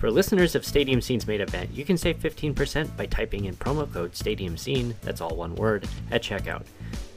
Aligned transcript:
For 0.00 0.10
listeners 0.10 0.54
of 0.54 0.64
Stadium 0.64 1.02
Scene's 1.02 1.26
main 1.26 1.42
event, 1.42 1.70
you 1.74 1.84
can 1.84 1.98
save 1.98 2.18
15% 2.20 2.96
by 2.96 3.04
typing 3.04 3.44
in 3.44 3.54
promo 3.56 3.92
code 3.92 4.16
Stadium 4.16 4.56
Scene, 4.56 4.94
that's 5.02 5.20
all 5.20 5.36
one 5.36 5.54
word, 5.56 5.86
at 6.10 6.22
checkout. 6.22 6.64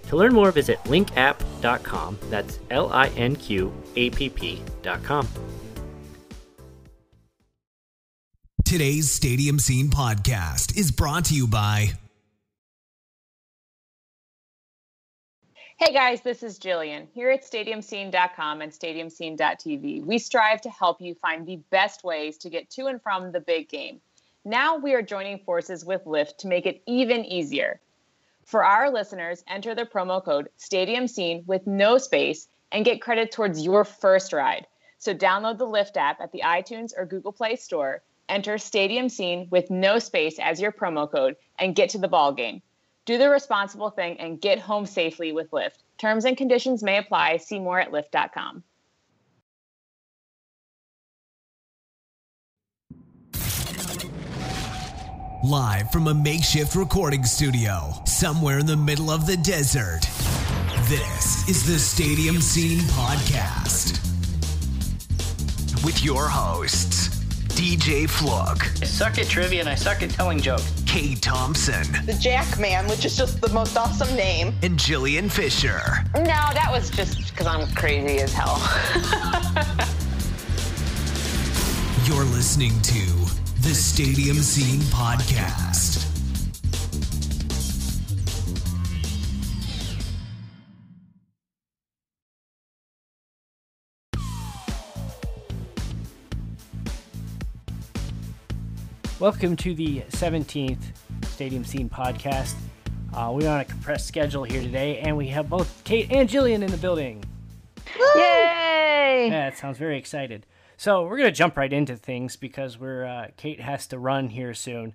To 0.09 0.17
learn 0.17 0.33
more, 0.33 0.51
visit 0.51 0.79
linqapp.com, 0.83 2.19
that's 2.29 2.59
L 2.71 2.91
I 2.91 3.07
N 3.15 3.37
Q 3.37 3.73
A 3.95 4.09
P 4.09 4.27
P.com. 4.27 5.29
Today's 8.65 9.09
Stadium 9.09 9.59
Scene 9.59 9.87
podcast 9.87 10.77
is 10.77 10.91
brought 10.91 11.23
to 11.25 11.35
you 11.35 11.47
by. 11.47 11.93
Hey 15.77 15.91
guys, 15.91 16.21
this 16.21 16.43
is 16.43 16.59
Jillian. 16.59 17.07
Here 17.13 17.31
at 17.31 17.43
StadiumScene.com 17.43 18.61
and 18.61 18.71
StadiumScene.tv, 18.71 20.05
we 20.05 20.19
strive 20.19 20.61
to 20.61 20.69
help 20.69 21.01
you 21.01 21.15
find 21.15 21.47
the 21.47 21.59
best 21.71 22.03
ways 22.03 22.37
to 22.37 22.49
get 22.51 22.69
to 22.71 22.85
and 22.85 23.01
from 23.01 23.31
the 23.31 23.39
big 23.39 23.69
game. 23.69 23.99
Now 24.45 24.77
we 24.77 24.93
are 24.93 25.01
joining 25.01 25.39
forces 25.39 25.83
with 25.83 26.05
Lyft 26.05 26.37
to 26.37 26.47
make 26.47 26.67
it 26.67 26.83
even 26.85 27.25
easier. 27.25 27.81
For 28.45 28.63
our 28.63 28.91
listeners, 28.91 29.43
enter 29.47 29.73
the 29.73 29.85
promo 29.85 30.23
code 30.23 30.49
STADIUMSCENE 30.59 31.47
with 31.47 31.65
no 31.65 31.97
space 31.97 32.47
and 32.71 32.85
get 32.85 33.01
credit 33.01 33.31
towards 33.31 33.65
your 33.65 33.83
first 33.83 34.31
ride. 34.31 34.67
So 34.99 35.15
download 35.15 35.57
the 35.57 35.65
Lyft 35.65 35.97
app 35.97 36.21
at 36.21 36.31
the 36.31 36.43
iTunes 36.45 36.91
or 36.95 37.07
Google 37.07 37.33
Play 37.33 37.55
Store, 37.55 38.03
enter 38.29 38.59
Stadium 38.59 39.09
Scene 39.09 39.47
with 39.49 39.71
no 39.71 39.97
space 39.97 40.37
as 40.39 40.61
your 40.61 40.71
promo 40.71 41.11
code, 41.11 41.35
and 41.57 41.75
get 41.75 41.89
to 41.89 41.97
the 41.97 42.07
ball 42.07 42.31
game. 42.31 42.61
Do 43.05 43.17
the 43.17 43.29
responsible 43.29 43.89
thing 43.89 44.19
and 44.19 44.39
get 44.39 44.59
home 44.59 44.85
safely 44.85 45.33
with 45.33 45.51
Lyft. 45.51 45.79
Terms 45.97 46.25
and 46.25 46.37
conditions 46.37 46.83
may 46.83 46.97
apply. 46.97 47.37
See 47.37 47.59
more 47.59 47.79
at 47.79 47.91
lyft.com. 47.91 48.63
Live 55.43 55.91
from 55.91 56.07
a 56.07 56.13
makeshift 56.13 56.73
recording 56.73 57.25
studio 57.25 57.91
somewhere 58.05 58.59
in 58.59 58.65
the 58.65 58.77
middle 58.77 59.11
of 59.11 59.27
the 59.27 59.35
desert. 59.35 59.99
This 60.87 61.49
is 61.49 61.67
the 61.67 61.77
Stadium 61.77 62.39
Scene 62.39 62.79
Podcast. 62.79 63.99
With 65.83 66.01
your 66.01 66.29
hosts, 66.29 67.09
DJ 67.55 68.09
Flook, 68.09 68.81
I 68.81 68.85
suck 68.85 69.17
at 69.17 69.27
trivia 69.27 69.59
and 69.59 69.67
I 69.67 69.75
suck 69.75 70.01
at 70.01 70.11
telling 70.11 70.39
jokes. 70.39 70.82
Kate 70.93 71.19
Thompson, 71.23 71.91
the 72.05 72.13
Jack 72.13 72.59
Man, 72.59 72.87
which 72.87 73.03
is 73.03 73.17
just 73.17 73.41
the 73.41 73.49
most 73.49 73.75
awesome 73.75 74.15
name. 74.15 74.53
and 74.61 74.77
Jillian 74.77 75.27
Fisher. 75.31 75.81
No, 76.13 76.21
that 76.23 76.67
was 76.69 76.91
just 76.91 77.31
because 77.31 77.47
I'm 77.47 77.67
crazy 77.73 78.19
as 78.19 78.31
hell. 78.31 78.61
You're 82.05 82.25
listening 82.25 82.79
to 82.81 83.07
the 83.67 83.73
Stadium 83.73 84.37
Scene 84.37 84.81
Podcast. 84.91 86.02
Welcome 99.23 99.55
to 99.55 99.73
the 99.73 100.01
17th 100.09 100.83
Stadium 101.27 101.63
Scene 101.63 101.89
podcast. 101.89 102.55
Uh, 103.13 103.31
we're 103.33 103.49
on 103.49 103.61
a 103.61 103.63
compressed 103.63 104.05
schedule 104.05 104.43
here 104.43 104.61
today, 104.61 104.97
and 104.97 105.15
we 105.15 105.27
have 105.29 105.49
both 105.49 105.81
Kate 105.85 106.11
and 106.11 106.27
Jillian 106.27 106.61
in 106.61 106.69
the 106.69 106.75
building. 106.75 107.23
Yay! 108.17 109.29
Yeah, 109.31 109.47
it 109.47 109.57
sounds 109.57 109.77
very 109.77 109.97
excited. 109.97 110.45
So 110.75 111.05
we're 111.05 111.15
gonna 111.15 111.31
jump 111.31 111.55
right 111.55 111.71
into 111.71 111.95
things 111.95 112.35
because 112.35 112.77
we're 112.77 113.05
uh, 113.05 113.27
Kate 113.37 113.61
has 113.61 113.87
to 113.87 113.97
run 113.97 114.27
here 114.27 114.53
soon. 114.53 114.93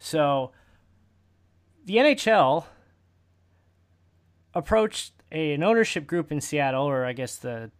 So 0.00 0.50
the 1.84 1.98
NHL 1.98 2.64
approached 4.54 5.12
a, 5.30 5.52
an 5.52 5.62
ownership 5.62 6.04
group 6.08 6.32
in 6.32 6.40
Seattle, 6.40 6.82
or 6.82 7.04
I 7.04 7.12
guess 7.12 7.36
the 7.36 7.70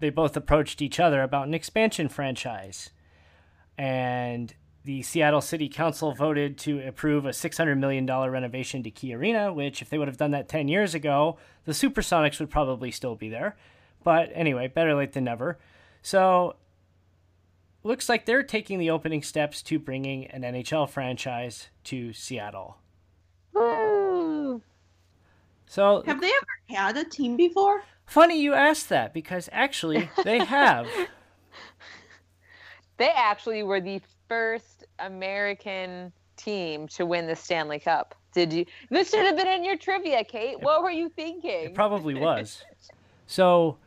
they 0.00 0.10
both 0.10 0.36
approached 0.36 0.82
each 0.82 0.98
other 0.98 1.22
about 1.22 1.46
an 1.46 1.54
expansion 1.54 2.08
franchise, 2.08 2.90
and 3.78 4.52
the 4.84 5.02
Seattle 5.02 5.40
City 5.40 5.68
Council 5.68 6.12
voted 6.12 6.58
to 6.58 6.86
approve 6.86 7.24
a 7.24 7.30
$600 7.30 7.78
million 7.78 8.06
renovation 8.06 8.82
to 8.82 8.90
Key 8.90 9.14
Arena, 9.14 9.52
which, 9.52 9.80
if 9.80 9.88
they 9.88 9.96
would 9.96 10.08
have 10.08 10.18
done 10.18 10.32
that 10.32 10.48
10 10.48 10.68
years 10.68 10.94
ago, 10.94 11.38
the 11.64 11.72
Supersonics 11.72 12.38
would 12.38 12.50
probably 12.50 12.90
still 12.90 13.14
be 13.14 13.30
there. 13.30 13.56
But 14.02 14.30
anyway, 14.34 14.68
better 14.68 14.94
late 14.94 15.12
than 15.12 15.24
never. 15.24 15.58
So, 16.02 16.56
looks 17.82 18.10
like 18.10 18.26
they're 18.26 18.42
taking 18.42 18.78
the 18.78 18.90
opening 18.90 19.22
steps 19.22 19.62
to 19.62 19.78
bringing 19.78 20.26
an 20.26 20.42
NHL 20.42 20.88
franchise 20.90 21.68
to 21.84 22.12
Seattle. 22.12 22.76
Woo! 23.54 24.60
So, 25.66 26.02
Have 26.04 26.20
they 26.20 26.28
ever 26.28 26.78
had 26.78 26.96
a 26.98 27.04
team 27.04 27.36
before? 27.36 27.82
funny 28.06 28.38
you 28.38 28.52
asked 28.52 28.90
that 28.90 29.14
because 29.14 29.48
actually 29.50 30.10
they 30.24 30.44
have. 30.44 30.86
They 32.96 33.10
actually 33.10 33.62
were 33.64 33.80
the 33.80 34.00
first 34.34 34.84
American 34.98 36.12
team 36.36 36.88
to 36.88 37.06
win 37.06 37.26
the 37.28 37.36
Stanley 37.36 37.78
Cup. 37.78 38.16
Did 38.32 38.52
you? 38.52 38.66
This 38.90 39.10
should 39.10 39.24
have 39.24 39.36
been 39.36 39.46
in 39.46 39.64
your 39.64 39.76
trivia, 39.76 40.24
Kate. 40.24 40.60
What 40.60 40.82
were 40.82 40.90
you 40.90 41.08
thinking? 41.08 41.66
It 41.66 41.74
probably 41.74 42.14
was. 42.14 42.62
So, 43.26 43.78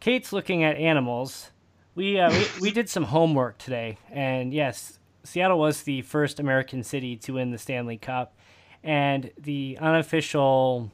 Kate's 0.00 0.32
looking 0.32 0.64
at 0.64 0.76
animals. 0.76 1.52
We, 1.94 2.18
uh, 2.18 2.28
we 2.32 2.46
we 2.60 2.70
did 2.72 2.88
some 2.88 3.04
homework 3.04 3.56
today, 3.58 3.98
and 4.10 4.52
yes, 4.52 4.98
Seattle 5.22 5.60
was 5.60 5.82
the 5.82 6.02
first 6.02 6.40
American 6.40 6.82
city 6.82 7.16
to 7.18 7.34
win 7.34 7.52
the 7.52 7.58
Stanley 7.58 7.98
Cup, 7.98 8.34
and 8.82 9.30
the 9.38 9.78
unofficial 9.80 10.90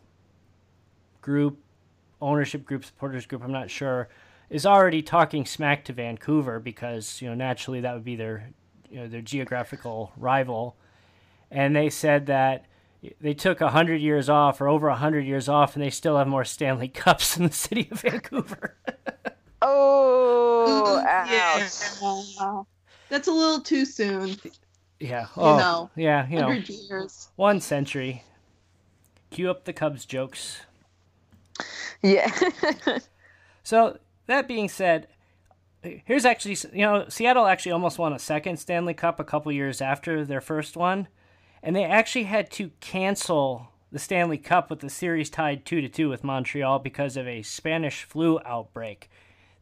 group, 1.23 1.59
ownership 2.21 2.67
group, 2.67 2.85
supporters 2.85 3.25
group, 3.25 3.43
I'm 3.43 3.51
not 3.51 3.71
sure, 3.71 4.11
is 4.51 4.65
already 4.67 5.03
talking 5.03 5.45
smack 5.45 5.85
to 5.85 5.93
Vancouver 5.93 6.59
because 6.61 7.21
you 7.21 7.29
know 7.29 7.35
naturally 7.35 7.81
that 7.81 7.95
would 7.95 8.05
be 8.05 8.17
their 8.17 8.51
you 8.91 9.01
know 9.01 9.09
their 9.09 9.21
geographical 9.21 10.13
rival, 10.17 10.77
and 11.51 11.75
they 11.77 11.91
said 11.91 12.27
that 12.27 12.67
they 13.21 13.35
took 13.35 13.61
100 13.61 14.01
years 14.01 14.29
off 14.29 14.61
or 14.61 14.69
over 14.69 14.89
100 14.89 15.21
years 15.25 15.49
off 15.49 15.77
and 15.77 15.85
they 15.85 15.91
still 15.91 16.19
have 16.19 16.27
more 16.27 16.45
Stanley 16.45 16.89
Cups 16.95 17.37
in 17.37 17.47
the 17.47 17.53
city 17.53 17.89
of 17.91 18.01
Vancouver. 18.01 18.75
Oh, 19.61 21.03
yeah. 21.05 21.59
That's 23.09 23.27
a 23.27 23.33
little 23.33 23.61
too 23.61 23.85
soon. 23.85 24.37
yeah. 25.01 25.27
Oh, 25.37 25.59
know, 25.59 25.91
yeah, 25.97 26.29
you 26.29 26.39
know, 26.39 26.51
years. 26.51 27.29
one 27.35 27.61
century. 27.61 28.23
Cue 29.31 29.51
up 29.51 29.65
the 29.65 29.73
Cubs 29.73 30.05
jokes. 30.05 30.61
Yeah. 32.03 32.31
So, 33.65 33.99
that 34.29 34.47
being 34.47 34.69
said, 34.69 35.09
here's 35.83 36.25
actually, 36.25 36.57
you 36.73 36.83
know, 36.83 37.07
Seattle 37.09 37.47
actually 37.47 37.73
almost 37.73 37.99
won 37.99 38.13
a 38.13 38.19
second 38.19 38.59
Stanley 38.59 38.95
Cup 38.95 39.19
a 39.19 39.25
couple 39.25 39.51
years 39.51 39.81
after 39.81 40.25
their 40.25 40.41
first 40.41 40.77
one, 40.77 41.09
and 41.63 41.75
they 41.75 41.85
actually 41.85 42.25
had 42.25 42.51
to 42.53 42.71
cancel 42.81 43.73
the 43.91 43.99
Stanley 43.99 44.39
Cup 44.39 44.71
with 44.71 44.81
the 44.81 44.91
series 44.91 45.31
tied 45.31 45.65
2 45.65 45.81
to 45.81 45.89
2 45.89 46.09
with 46.09 46.23
Montreal 46.23 46.79
because 46.79 47.17
of 47.17 47.27
a 47.27 47.43
Spanish 47.43 48.05
flu 48.05 48.39
outbreak 48.45 49.11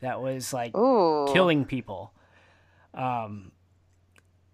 that 0.01 0.21
was 0.21 0.53
like 0.53 0.77
Ooh. 0.77 1.27
killing 1.33 1.65
people. 1.65 2.13
Um, 2.93 3.53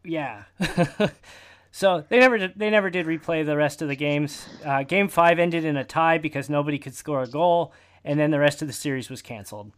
yeah. 0.04 0.44
so 1.70 2.04
they 2.08 2.18
never 2.18 2.38
did, 2.38 2.52
they 2.56 2.70
never 2.70 2.90
did 2.90 3.06
replay 3.06 3.44
the 3.44 3.56
rest 3.56 3.82
of 3.82 3.88
the 3.88 3.96
games. 3.96 4.46
Uh, 4.64 4.82
game 4.82 5.08
five 5.08 5.38
ended 5.38 5.64
in 5.64 5.76
a 5.76 5.84
tie 5.84 6.18
because 6.18 6.50
nobody 6.50 6.78
could 6.78 6.94
score 6.94 7.22
a 7.22 7.26
goal, 7.26 7.72
and 8.04 8.20
then 8.20 8.30
the 8.30 8.38
rest 8.38 8.62
of 8.62 8.68
the 8.68 8.74
series 8.74 9.08
was 9.08 9.22
canceled. 9.22 9.72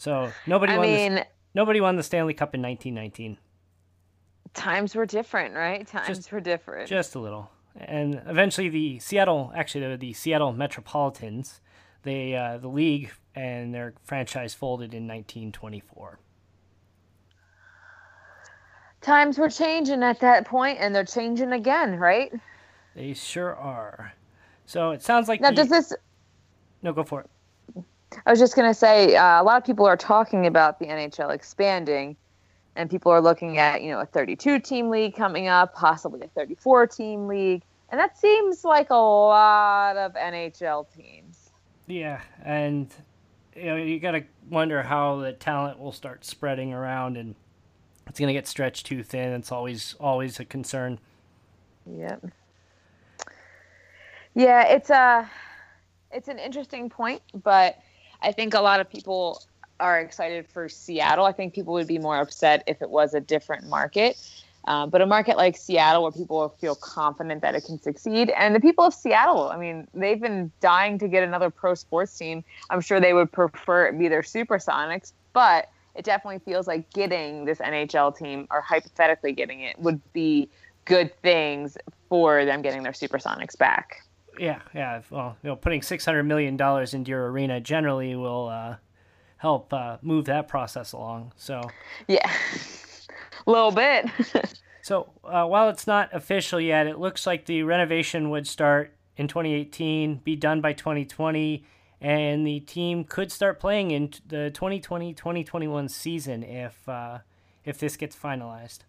So 0.00 0.32
nobody 0.46 0.72
I 0.72 0.78
won. 0.78 0.86
mean, 0.86 1.14
the, 1.16 1.26
nobody 1.54 1.78
won 1.78 1.96
the 1.96 2.02
Stanley 2.02 2.32
Cup 2.32 2.54
in 2.54 2.62
1919. 2.62 3.36
times 4.54 4.94
were 4.94 5.04
different, 5.04 5.54
right? 5.54 5.86
Times 5.86 6.06
Just- 6.06 6.32
were 6.32 6.40
different. 6.40 6.88
Just 6.88 7.14
a 7.16 7.18
little. 7.18 7.50
And 7.76 8.22
eventually, 8.26 8.70
the 8.70 8.98
Seattle, 8.98 9.52
actually, 9.54 9.86
the, 9.88 9.96
the 9.98 10.12
Seattle 10.14 10.52
Metropolitans, 10.54 11.60
they 12.02 12.34
uh, 12.34 12.56
the 12.56 12.68
league 12.68 13.10
and 13.34 13.74
their 13.74 13.92
franchise 14.02 14.54
folded 14.54 14.94
in 14.94 15.06
1924. 15.06 16.18
times 19.02 19.38
were 19.38 19.50
changing 19.50 20.02
at 20.02 20.20
that 20.20 20.46
point, 20.46 20.78
and 20.80 20.94
they're 20.94 21.04
changing 21.04 21.52
again, 21.52 21.96
right? 21.96 22.32
They 22.96 23.12
sure 23.12 23.54
are. 23.54 24.14
So 24.64 24.92
it 24.92 25.02
sounds 25.02 25.28
like 25.28 25.42
Now, 25.42 25.50
the- 25.50 25.56
does 25.56 25.68
this? 25.68 25.92
no 26.82 26.94
go 26.94 27.04
for 27.04 27.20
it. 27.20 27.30
I 28.26 28.30
was 28.30 28.38
just 28.38 28.56
gonna 28.56 28.74
say, 28.74 29.16
uh, 29.16 29.40
a 29.40 29.44
lot 29.44 29.56
of 29.56 29.64
people 29.64 29.86
are 29.86 29.96
talking 29.96 30.46
about 30.46 30.78
the 30.78 30.86
NHL 30.86 31.30
expanding, 31.30 32.16
and 32.76 32.90
people 32.90 33.12
are 33.12 33.20
looking 33.20 33.58
at 33.58 33.82
you 33.82 33.90
know 33.90 34.00
a 34.00 34.06
32 34.06 34.58
team 34.60 34.88
league 34.90 35.14
coming 35.14 35.48
up, 35.48 35.74
possibly 35.74 36.22
a 36.22 36.28
34 36.28 36.86
team 36.86 37.26
league, 37.26 37.62
and 37.90 37.98
that 37.98 38.18
seems 38.18 38.64
like 38.64 38.90
a 38.90 38.94
lot 38.94 39.96
of 39.96 40.14
NHL 40.14 40.86
teams. 40.94 41.50
Yeah, 41.86 42.20
and 42.44 42.88
you 43.54 43.64
know 43.66 43.76
you 43.76 44.00
got 44.00 44.12
to 44.12 44.24
wonder 44.48 44.82
how 44.82 45.18
the 45.18 45.32
talent 45.32 45.78
will 45.78 45.92
start 45.92 46.24
spreading 46.24 46.72
around, 46.72 47.16
and 47.16 47.34
it's 48.06 48.18
gonna 48.18 48.32
get 48.32 48.46
stretched 48.46 48.86
too 48.86 49.02
thin. 49.02 49.32
It's 49.32 49.52
always 49.52 49.94
always 50.00 50.40
a 50.40 50.44
concern. 50.44 50.98
Yep. 51.86 52.26
Yeah, 54.34 54.66
it's 54.68 54.90
a 54.90 55.30
it's 56.12 56.28
an 56.28 56.38
interesting 56.38 56.88
point, 56.88 57.22
but 57.42 57.78
I 58.22 58.32
think 58.32 58.54
a 58.54 58.60
lot 58.60 58.80
of 58.80 58.90
people 58.90 59.42
are 59.78 59.98
excited 59.98 60.46
for 60.46 60.68
Seattle. 60.68 61.24
I 61.24 61.32
think 61.32 61.54
people 61.54 61.72
would 61.74 61.86
be 61.86 61.98
more 61.98 62.18
upset 62.18 62.62
if 62.66 62.82
it 62.82 62.90
was 62.90 63.14
a 63.14 63.20
different 63.20 63.66
market. 63.68 64.16
Um, 64.66 64.90
but 64.90 65.00
a 65.00 65.06
market 65.06 65.38
like 65.38 65.56
Seattle, 65.56 66.02
where 66.02 66.12
people 66.12 66.54
feel 66.60 66.74
confident 66.74 67.40
that 67.42 67.54
it 67.54 67.64
can 67.64 67.80
succeed, 67.80 68.30
and 68.30 68.54
the 68.54 68.60
people 68.60 68.84
of 68.84 68.92
Seattle, 68.92 69.48
I 69.48 69.56
mean, 69.56 69.88
they've 69.94 70.20
been 70.20 70.52
dying 70.60 70.98
to 70.98 71.08
get 71.08 71.24
another 71.24 71.48
pro 71.48 71.74
sports 71.74 72.16
team. 72.16 72.44
I'm 72.68 72.82
sure 72.82 73.00
they 73.00 73.14
would 73.14 73.32
prefer 73.32 73.86
it 73.86 73.98
be 73.98 74.08
their 74.08 74.20
Supersonics, 74.20 75.12
but 75.32 75.70
it 75.94 76.04
definitely 76.04 76.40
feels 76.40 76.66
like 76.66 76.92
getting 76.92 77.46
this 77.46 77.58
NHL 77.58 78.16
team, 78.16 78.46
or 78.50 78.60
hypothetically 78.60 79.32
getting 79.32 79.60
it, 79.60 79.78
would 79.78 80.00
be 80.12 80.48
good 80.84 81.10
things 81.22 81.78
for 82.10 82.44
them 82.44 82.60
getting 82.60 82.82
their 82.82 82.92
Supersonics 82.92 83.56
back. 83.56 84.04
Yeah, 84.40 84.60
yeah. 84.74 85.02
Well, 85.10 85.36
you 85.42 85.50
know, 85.50 85.56
putting 85.56 85.82
six 85.82 86.06
hundred 86.06 86.22
million 86.22 86.56
dollars 86.56 86.94
into 86.94 87.10
your 87.10 87.30
arena 87.30 87.60
generally 87.60 88.16
will 88.16 88.48
uh, 88.48 88.76
help 89.36 89.70
uh, 89.72 89.98
move 90.00 90.24
that 90.24 90.48
process 90.48 90.92
along. 90.92 91.32
So, 91.36 91.60
Yeah, 92.08 92.32
a 93.46 93.50
little 93.50 93.70
bit. 93.70 94.06
so 94.82 95.10
uh, 95.24 95.44
while 95.44 95.68
it's 95.68 95.86
not 95.86 96.08
official 96.14 96.58
yet, 96.58 96.86
it 96.86 96.98
looks 96.98 97.26
like 97.26 97.44
the 97.44 97.64
renovation 97.64 98.30
would 98.30 98.46
start 98.46 98.96
in 99.18 99.28
2018, 99.28 100.22
be 100.24 100.36
done 100.36 100.62
by 100.62 100.72
2020, 100.72 101.62
and 102.00 102.46
the 102.46 102.60
team 102.60 103.04
could 103.04 103.30
start 103.30 103.60
playing 103.60 103.90
in 103.90 104.10
the 104.26 104.50
2020-2021 104.54 105.90
season 105.90 106.42
if 106.42 106.88
uh, 106.88 107.18
if 107.66 107.78
this 107.78 107.98
gets 107.98 108.16
finalized. 108.16 108.80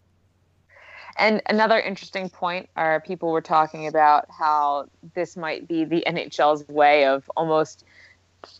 And 1.17 1.41
another 1.47 1.79
interesting 1.79 2.29
point 2.29 2.69
are 2.75 3.01
people 3.01 3.31
were 3.31 3.41
talking 3.41 3.87
about 3.87 4.25
how 4.29 4.87
this 5.13 5.35
might 5.35 5.67
be 5.67 5.83
the 5.85 6.03
NHL's 6.07 6.67
way 6.67 7.05
of 7.05 7.29
almost 7.35 7.85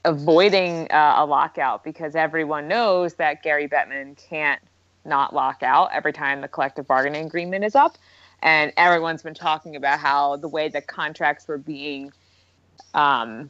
avoiding 0.05 0.91
uh, 0.91 1.15
a 1.17 1.25
lockout 1.25 1.83
because 1.83 2.15
everyone 2.15 2.67
knows 2.67 3.15
that 3.15 3.43
Gary 3.43 3.67
Bettman 3.67 4.17
can't 4.29 4.61
not 5.05 5.33
lock 5.33 5.63
out 5.63 5.89
every 5.91 6.13
time 6.13 6.41
the 6.41 6.47
collective 6.47 6.87
bargaining 6.87 7.25
agreement 7.25 7.63
is 7.63 7.75
up. 7.75 7.97
And 8.43 8.73
everyone's 8.77 9.23
been 9.23 9.33
talking 9.33 9.75
about 9.75 9.99
how 9.99 10.37
the 10.37 10.47
way 10.47 10.69
the 10.69 10.81
contracts 10.81 11.47
were 11.47 11.57
being 11.57 12.11
um, 12.93 13.49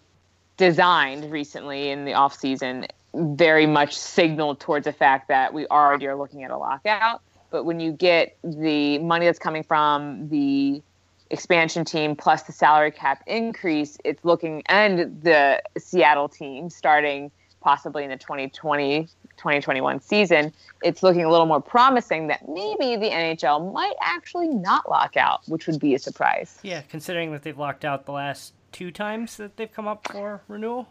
designed 0.58 1.32
recently 1.32 1.90
in 1.90 2.06
the 2.06 2.14
off 2.14 2.36
season 2.36 2.88
very 3.14 3.66
much 3.66 3.98
signaled 3.98 4.60
towards 4.60 4.86
the 4.86 4.94
fact 4.94 5.28
that 5.28 5.54
we 5.54 5.68
already 5.68 6.08
are 6.08 6.16
looking 6.16 6.44
at 6.44 6.52
a 6.52 6.58
lockout. 6.58 7.22
But 7.52 7.66
when 7.66 7.80
you 7.80 7.92
get 7.92 8.38
the 8.44 8.98
money 9.00 9.26
that's 9.26 9.40
coming 9.40 9.64
from 9.64 10.30
the 10.30 10.82
expansion 11.30 11.86
team 11.86 12.16
plus 12.16 12.44
the 12.44 12.52
salary 12.52 12.92
cap 12.92 13.24
increase, 13.28 13.98
it's 14.04 14.26
looking, 14.26 14.64
and 14.66 15.22
the 15.22 15.62
Seattle 15.78 16.30
team 16.30 16.70
starting 16.70 17.30
possibly 17.62 18.04
in 18.04 18.10
the 18.10 18.18
2020 18.18 19.08
2021 19.38 20.00
season, 20.02 20.54
it's 20.84 21.02
looking 21.02 21.24
a 21.24 21.30
little 21.30 21.48
more 21.48 21.62
promising 21.62 22.28
that 22.28 22.48
maybe 22.48 22.96
the 22.96 23.12
NHL 23.12 23.74
might 23.74 23.96
actually 24.00 24.48
not 24.48 24.88
lock 24.88 25.18
out, 25.18 25.42
which 25.48 25.66
would 25.66 25.80
be 25.80 25.96
a 25.96 26.00
surprise. 26.00 26.60
Yeah, 26.62 26.82
considering 26.82 27.32
that 27.32 27.42
they've 27.42 27.58
locked 27.58 27.84
out 27.84 28.06
the 28.06 28.12
last 28.12 28.54
two 28.72 28.92
times 28.92 29.38
that 29.38 29.58
they've 29.58 29.72
come 29.72 29.88
up 29.88 30.08
for 30.12 30.42
renewal. 30.48 30.88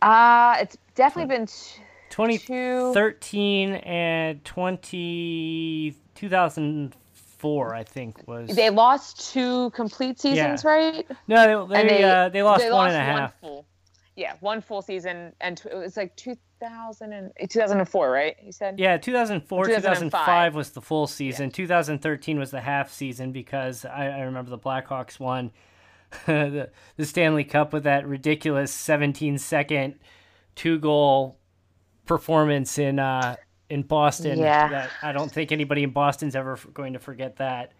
Uh, 0.00 0.56
it's 0.60 0.78
definitely 0.94 1.36
been 1.36 1.46
t- 1.46 1.82
2013 2.10 3.72
and 3.74 4.44
20, 4.44 5.94
2004, 6.14 7.74
I 7.74 7.82
think 7.84 8.26
was. 8.26 8.54
they 8.54 8.70
lost 8.70 9.32
two 9.32 9.70
complete 9.70 10.20
seasons, 10.20 10.64
Yeah. 10.64 10.70
right? 10.70 11.06
no, 11.26 11.66
they 11.66 11.80
And 11.80 11.88
they, 11.90 12.04
uh, 12.04 12.28
they 12.28 12.42
lost 12.42 12.62
they 12.62 12.70
one 12.70 12.86
lost 12.88 12.94
and 12.94 13.02
a 13.02 13.20
half. 13.20 13.40
full. 13.40 13.66
Yeah, 14.16 14.34
one 14.40 14.60
full 14.62 14.82
season, 14.82 15.32
and 15.40 15.62
it 15.70 15.76
was 15.76 15.96
like 15.96 16.16
2000 16.16 17.12
and 17.12 17.30
2004, 17.48 18.10
right? 18.10 18.34
You 18.42 18.50
said. 18.50 18.76
Yeah, 18.80 18.96
2004, 18.96 19.66
2005, 19.66 20.10
2005 20.10 20.54
was 20.56 20.70
the 20.70 20.80
full 20.80 21.06
season. 21.06 21.50
2013 21.52 22.36
was 22.36 22.50
the 22.50 22.60
half 22.60 22.90
season 22.92 23.30
because 23.30 23.84
I, 23.84 24.06
I 24.08 24.20
remember 24.22 24.50
the 24.50 24.58
Blackhawks 24.58 25.20
won 25.20 25.52
the, 26.26 26.68
the 26.96 27.04
Stanley 27.06 27.44
Cup 27.44 27.72
with 27.72 27.84
that 27.84 28.08
ridiculous 28.08 28.72
17 28.72 29.38
second 29.38 29.94
two 30.56 30.80
goal 30.80 31.38
performance 32.08 32.78
in 32.78 32.98
uh, 32.98 33.36
in 33.70 33.82
Boston. 33.82 34.38
Yeah. 34.38 34.68
That 34.68 34.90
I 35.02 35.12
don't 35.12 35.30
think 35.30 35.52
anybody 35.52 35.84
in 35.84 35.90
Boston's 35.90 36.34
ever 36.34 36.58
going 36.74 36.94
to 36.94 36.98
forget 36.98 37.36
that. 37.36 37.72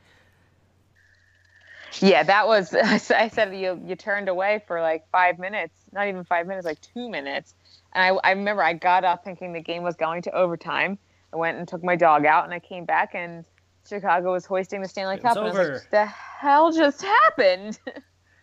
Yeah, 2.01 2.23
that 2.23 2.47
was. 2.47 2.75
I 3.11 3.29
said 3.29 3.57
you 3.57 3.81
you 3.85 3.97
turned 3.97 4.29
away 4.29 4.63
for 4.67 4.81
like 4.81 5.09
five 5.11 5.39
minutes, 5.39 5.75
not 5.93 6.07
even 6.07 6.23
five 6.23 6.47
minutes, 6.47 6.67
like 6.67 6.81
two 6.81 7.09
minutes. 7.09 7.55
And 7.95 8.05
I, 8.05 8.29
I 8.29 8.33
remember 8.33 8.63
I 8.63 8.75
got 8.75 9.05
up 9.05 9.25
thinking 9.25 9.53
the 9.53 9.61
game 9.61 9.83
was 9.83 9.97
going 9.97 10.23
to 10.23 10.31
overtime. 10.33 10.99
I 11.33 11.37
went 11.37 11.59
and 11.59 11.67
took 11.67 11.83
my 11.83 11.97
dog 11.97 12.25
out, 12.25 12.45
and 12.45 12.55
I 12.55 12.59
came 12.59 12.85
back, 12.85 13.15
and 13.15 13.45
Chicago 13.89 14.33
was 14.33 14.45
hoisting 14.45 14.83
the 14.83 14.89
Stanley 14.89 15.19
Cup. 15.19 15.37
was 15.37 15.51
and 15.51 15.59
I 15.59 15.71
was 15.71 15.81
like, 15.83 15.91
the 15.91 16.07
hell 16.07 16.71
just 16.71 17.03
happened? 17.25 17.79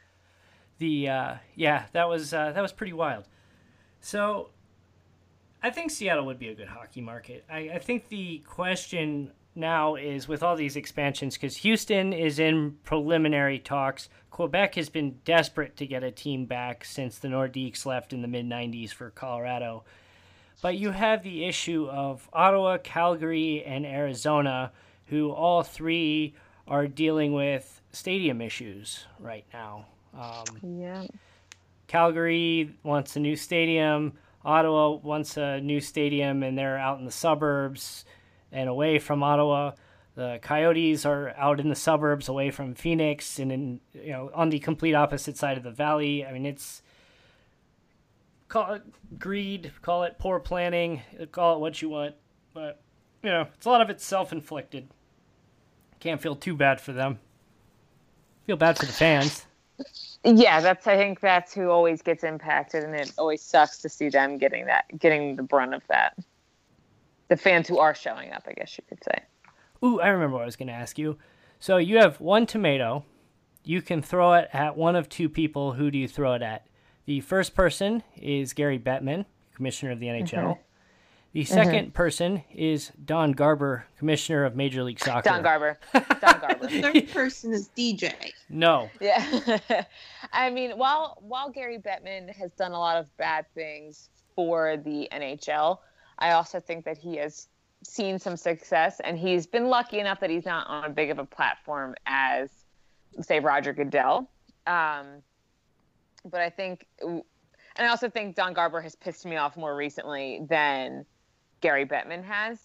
the 0.79 1.09
uh, 1.09 1.35
yeah 1.55 1.85
that 1.93 2.09
was 2.09 2.33
uh, 2.33 2.51
that 2.51 2.61
was 2.61 2.73
pretty 2.73 2.93
wild. 2.93 3.25
So 4.01 4.49
I 5.65 5.71
think 5.71 5.89
Seattle 5.89 6.27
would 6.27 6.37
be 6.37 6.49
a 6.49 6.53
good 6.53 6.67
hockey 6.67 7.01
market. 7.01 7.43
I, 7.49 7.71
I 7.73 7.79
think 7.79 8.07
the 8.09 8.37
question 8.45 9.31
now 9.55 9.95
is 9.95 10.27
with 10.27 10.43
all 10.43 10.55
these 10.55 10.75
expansions 10.75 11.33
because 11.33 11.57
Houston 11.57 12.13
is 12.13 12.37
in 12.37 12.77
preliminary 12.83 13.57
talks. 13.57 14.07
Quebec 14.29 14.75
has 14.75 14.89
been 14.89 15.17
desperate 15.25 15.75
to 15.77 15.87
get 15.87 16.03
a 16.03 16.11
team 16.11 16.45
back 16.45 16.85
since 16.85 17.17
the 17.17 17.29
Nordiques 17.29 17.83
left 17.83 18.13
in 18.13 18.21
the 18.21 18.27
mid 18.27 18.45
'90s 18.45 18.91
for 18.91 19.09
Colorado. 19.09 19.85
But 20.61 20.77
you 20.77 20.91
have 20.91 21.23
the 21.23 21.45
issue 21.45 21.87
of 21.89 22.29
Ottawa, 22.31 22.77
Calgary, 22.77 23.63
and 23.63 23.87
Arizona, 23.87 24.71
who 25.07 25.31
all 25.31 25.63
three 25.63 26.35
are 26.67 26.85
dealing 26.85 27.33
with 27.33 27.81
stadium 27.91 28.39
issues 28.39 29.07
right 29.19 29.45
now. 29.51 29.87
Um, 30.13 30.79
yeah. 30.79 31.05
Calgary 31.87 32.75
wants 32.83 33.15
a 33.15 33.19
new 33.19 33.35
stadium. 33.35 34.13
Ottawa 34.45 34.91
wants 34.91 35.37
a 35.37 35.59
new 35.59 35.81
stadium, 35.81 36.43
and 36.43 36.57
they're 36.57 36.77
out 36.77 36.99
in 36.99 37.05
the 37.05 37.11
suburbs 37.11 38.05
and 38.51 38.69
away 38.69 38.99
from 38.99 39.23
Ottawa. 39.23 39.71
The 40.13 40.39
Coyotes 40.41 41.05
are 41.05 41.33
out 41.35 41.59
in 41.59 41.67
the 41.67 41.75
suburbs, 41.75 42.29
away 42.29 42.51
from 42.51 42.75
Phoenix, 42.75 43.39
and 43.39 43.51
in 43.51 43.79
you 43.93 44.11
know 44.11 44.31
on 44.33 44.49
the 44.49 44.59
complete 44.59 44.93
opposite 44.93 45.35
side 45.35 45.57
of 45.57 45.63
the 45.63 45.71
valley. 45.71 46.25
I 46.25 46.31
mean, 46.31 46.45
it's 46.45 46.81
call 48.47 48.73
it 48.75 48.83
greed, 49.19 49.71
call 49.81 50.03
it 50.03 50.17
poor 50.19 50.39
planning, 50.39 51.01
call 51.31 51.55
it 51.55 51.59
what 51.59 51.81
you 51.81 51.89
want, 51.89 52.15
but 52.53 52.81
you 53.23 53.29
know 53.29 53.47
it's 53.55 53.65
a 53.65 53.69
lot 53.69 53.81
of 53.81 53.89
it's 53.89 54.05
self-inflicted. 54.05 54.87
Can't 55.99 56.21
feel 56.21 56.35
too 56.35 56.55
bad 56.55 56.79
for 56.79 56.93
them. 56.93 57.19
Feel 58.45 58.57
bad 58.57 58.77
for 58.77 58.85
the 58.85 58.93
fans. 58.93 59.45
Yeah, 60.23 60.61
that's. 60.61 60.87
I 60.87 60.95
think 60.95 61.19
that's 61.19 61.53
who 61.53 61.69
always 61.69 62.01
gets 62.01 62.23
impacted, 62.23 62.83
and 62.83 62.95
it 62.95 63.11
always 63.17 63.41
sucks 63.41 63.79
to 63.79 63.89
see 63.89 64.09
them 64.09 64.37
getting 64.37 64.65
that, 64.65 64.85
getting 64.97 65.35
the 65.35 65.43
brunt 65.43 65.73
of 65.73 65.83
that. 65.87 66.17
The 67.27 67.37
fans 67.37 67.67
who 67.67 67.79
are 67.79 67.95
showing 67.95 68.31
up, 68.31 68.43
I 68.47 68.53
guess 68.53 68.77
you 68.77 68.83
could 68.87 69.03
say. 69.03 69.23
Ooh, 69.83 69.99
I 69.99 70.07
remember 70.07 70.35
what 70.35 70.43
I 70.43 70.45
was 70.45 70.55
going 70.55 70.67
to 70.67 70.73
ask 70.73 70.97
you. 70.97 71.17
So 71.59 71.77
you 71.77 71.97
have 71.97 72.19
one 72.19 72.45
tomato. 72.45 73.03
You 73.63 73.81
can 73.81 74.01
throw 74.01 74.33
it 74.33 74.49
at 74.53 74.77
one 74.77 74.95
of 74.95 75.09
two 75.09 75.27
people. 75.27 75.73
Who 75.73 75.89
do 75.89 75.97
you 75.97 76.07
throw 76.07 76.33
it 76.33 76.41
at? 76.41 76.67
The 77.05 77.21
first 77.21 77.55
person 77.55 78.03
is 78.15 78.53
Gary 78.53 78.79
Bettman, 78.79 79.25
commissioner 79.55 79.91
of 79.91 79.99
the 79.99 80.07
NHL. 80.07 80.27
Mm-hmm. 80.27 80.61
The 81.35 81.43
2nd 81.43 81.91
person 81.91 82.45
is 82.53 82.93
Don 83.03 83.33
Garber, 83.33 83.87
commissioner 83.97 84.45
of 84.45 84.55
Major 84.55 84.83
League 84.83 85.01
Soccer. 85.01 85.29
Don 85.29 85.43
Garber. 85.43 85.77
Don 85.93 86.39
Garber. 86.39 86.65
The 86.65 86.81
third 86.81 87.09
person 87.11 87.51
is 87.51 87.69
DJ. 87.77 88.13
No. 88.47 88.89
Yeah. 89.01 89.83
I 90.31 90.49
mean, 90.49 90.77
while 90.77 91.17
while 91.19 91.49
Gary 91.49 91.77
Bettman 91.77 92.33
has 92.33 92.53
done 92.53 92.71
a 92.71 92.79
lot 92.79 92.95
of 92.95 93.15
bad 93.17 93.47
things 93.53 94.07
for 94.33 94.77
the 94.77 95.09
NHL, 95.11 95.79
I 96.19 96.31
also 96.31 96.61
think 96.61 96.85
that 96.85 96.97
he 96.97 97.17
has 97.17 97.49
seen 97.83 98.17
some 98.17 98.37
success, 98.37 99.01
and 99.03 99.19
he's 99.19 99.45
been 99.45 99.67
lucky 99.67 99.99
enough 99.99 100.21
that 100.21 100.29
he's 100.29 100.45
not 100.45 100.65
on 100.67 100.85
a 100.85 100.89
big 100.89 101.11
of 101.11 101.19
a 101.19 101.25
platform 101.25 101.95
as, 102.05 102.49
say, 103.19 103.41
Roger 103.41 103.73
Goodell. 103.73 104.29
Um, 104.67 105.21
but 106.23 106.39
I 106.39 106.49
think, 106.49 106.87
and 107.01 107.23
I 107.77 107.87
also 107.87 108.09
think 108.09 108.37
Don 108.37 108.53
Garber 108.53 108.79
has 108.79 108.95
pissed 108.95 109.25
me 109.25 109.35
off 109.35 109.57
more 109.57 109.75
recently 109.75 110.39
than 110.47 111.05
Gary 111.65 111.83
Bettman 111.83 112.23
has. 112.23 112.59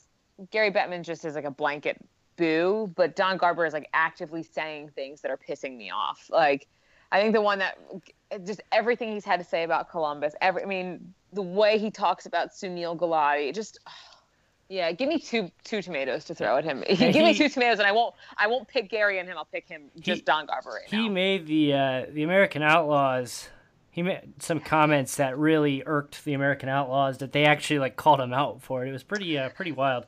Gary 0.51 0.71
Bettman 0.71 1.03
just 1.03 1.25
is 1.25 1.35
like 1.35 1.47
a 1.47 1.51
blanket 1.51 1.97
boo, 2.37 2.93
but 2.97 3.17
Don 3.17 3.39
Garber 3.39 3.65
is 3.65 3.73
like 3.73 3.89
actively 3.95 4.43
saying 4.43 4.91
things 4.91 5.23
that 5.23 5.31
are 5.31 5.39
pissing 5.39 5.79
me 5.79 5.91
off. 5.91 6.29
Like, 6.31 6.69
I 7.11 7.19
think 7.19 7.33
the 7.33 7.41
one 7.41 7.59
that 7.61 7.79
just 8.45 8.61
everything 8.73 9.11
he's 9.13 9.25
had 9.25 9.41
to 9.41 9.45
say 9.45 9.63
about 9.63 9.91
Columbus, 9.91 10.35
every 10.43 10.63
I 10.63 10.67
mean, 10.67 11.15
the 11.33 11.41
way 11.41 11.79
he 11.79 11.91
talks 11.91 12.27
about 12.27 12.51
Sunil 12.51 12.95
Gulati, 12.95 13.55
just 13.55 13.79
yeah, 14.69 14.93
give 14.93 15.09
me 15.09 15.19
two 15.19 15.51
two 15.65 15.81
tomatoes 15.81 16.27
to 16.27 16.35
throw 16.35 16.59
at 16.59 16.65
him. 16.65 16.85
give 16.89 17.15
me 17.15 17.33
two 17.33 17.49
tomatoes, 17.49 17.79
and 17.79 17.89
I 17.89 17.93
won't 17.93 18.15
I 18.37 18.49
won't 18.49 18.69
pick 18.69 18.91
Gary 18.91 19.19
and 19.19 19.27
him. 19.27 19.39
I'll 19.39 19.47
pick 19.47 19.67
him 19.67 19.85
just 19.99 20.19
he, 20.21 20.25
Don 20.27 20.45
Garber 20.45 20.73
right 20.73 20.91
He 20.91 21.09
now. 21.09 21.15
made 21.15 21.47
the 21.47 21.73
uh, 21.73 22.07
the 22.13 22.23
American 22.23 22.63
Outlaws. 22.63 23.49
He 23.91 24.03
made 24.03 24.35
some 24.41 24.61
comments 24.61 25.17
that 25.17 25.37
really 25.37 25.83
irked 25.85 26.25
the 26.25 26.35
American 26.35 26.69
Outlaws 26.69 27.19
that 27.19 27.33
they 27.33 27.45
actually 27.45 27.81
like 27.81 27.97
called 27.97 28.21
him 28.21 28.33
out 28.33 28.63
for 28.63 28.85
it. 28.85 28.89
It 28.89 28.93
was 28.93 29.03
pretty 29.03 29.37
uh, 29.37 29.49
pretty 29.51 29.73
wild. 29.73 30.07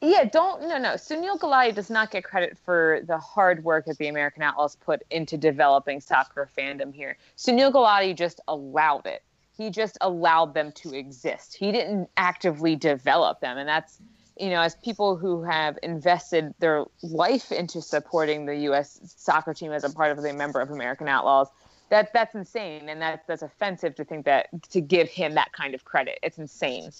Yeah, 0.00 0.24
don't 0.24 0.62
no 0.62 0.78
no. 0.78 0.90
Sunil 0.94 1.38
Gulati 1.38 1.74
does 1.74 1.90
not 1.90 2.10
get 2.10 2.24
credit 2.24 2.56
for 2.64 3.00
the 3.06 3.18
hard 3.18 3.62
work 3.62 3.86
that 3.86 3.98
the 3.98 4.08
American 4.08 4.42
Outlaws 4.42 4.76
put 4.76 5.02
into 5.10 5.36
developing 5.36 6.00
soccer 6.00 6.48
fandom 6.56 6.92
here. 6.92 7.16
Sunil 7.36 7.72
Gulati 7.72 8.16
just 8.16 8.40
allowed 8.48 9.06
it. 9.06 9.22
He 9.56 9.70
just 9.70 9.98
allowed 10.00 10.54
them 10.54 10.72
to 10.72 10.94
exist. 10.94 11.54
He 11.54 11.70
didn't 11.70 12.08
actively 12.16 12.76
develop 12.76 13.40
them, 13.40 13.58
and 13.58 13.68
that's 13.68 14.00
you 14.40 14.48
know, 14.48 14.62
as 14.62 14.74
people 14.76 15.16
who 15.16 15.42
have 15.42 15.78
invested 15.82 16.54
their 16.60 16.86
life 17.02 17.52
into 17.52 17.82
supporting 17.82 18.46
the 18.46 18.56
U.S. 18.56 18.98
soccer 19.04 19.52
team 19.52 19.70
as 19.70 19.84
a 19.84 19.90
part 19.90 20.16
of 20.16 20.22
the 20.22 20.32
member 20.32 20.60
of 20.62 20.70
American 20.70 21.08
Outlaws, 21.08 21.48
that 21.90 22.12
that's 22.12 22.34
insane, 22.34 22.88
and 22.88 23.00
that's 23.00 23.26
that's 23.26 23.42
offensive 23.42 23.94
to 23.96 24.04
think 24.04 24.24
that 24.24 24.48
to 24.70 24.80
give 24.80 25.08
him 25.08 25.34
that 25.34 25.52
kind 25.52 25.74
of 25.74 25.84
credit. 25.84 26.18
It's 26.22 26.38
insane 26.38 26.90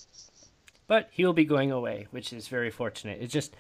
but 0.91 1.09
he 1.13 1.25
will 1.25 1.33
be 1.33 1.45
going 1.45 1.71
away, 1.71 2.09
which 2.11 2.33
is 2.33 2.49
very 2.49 2.69
fortunate. 2.69 3.19
It's 3.23 3.33
just 3.33 3.55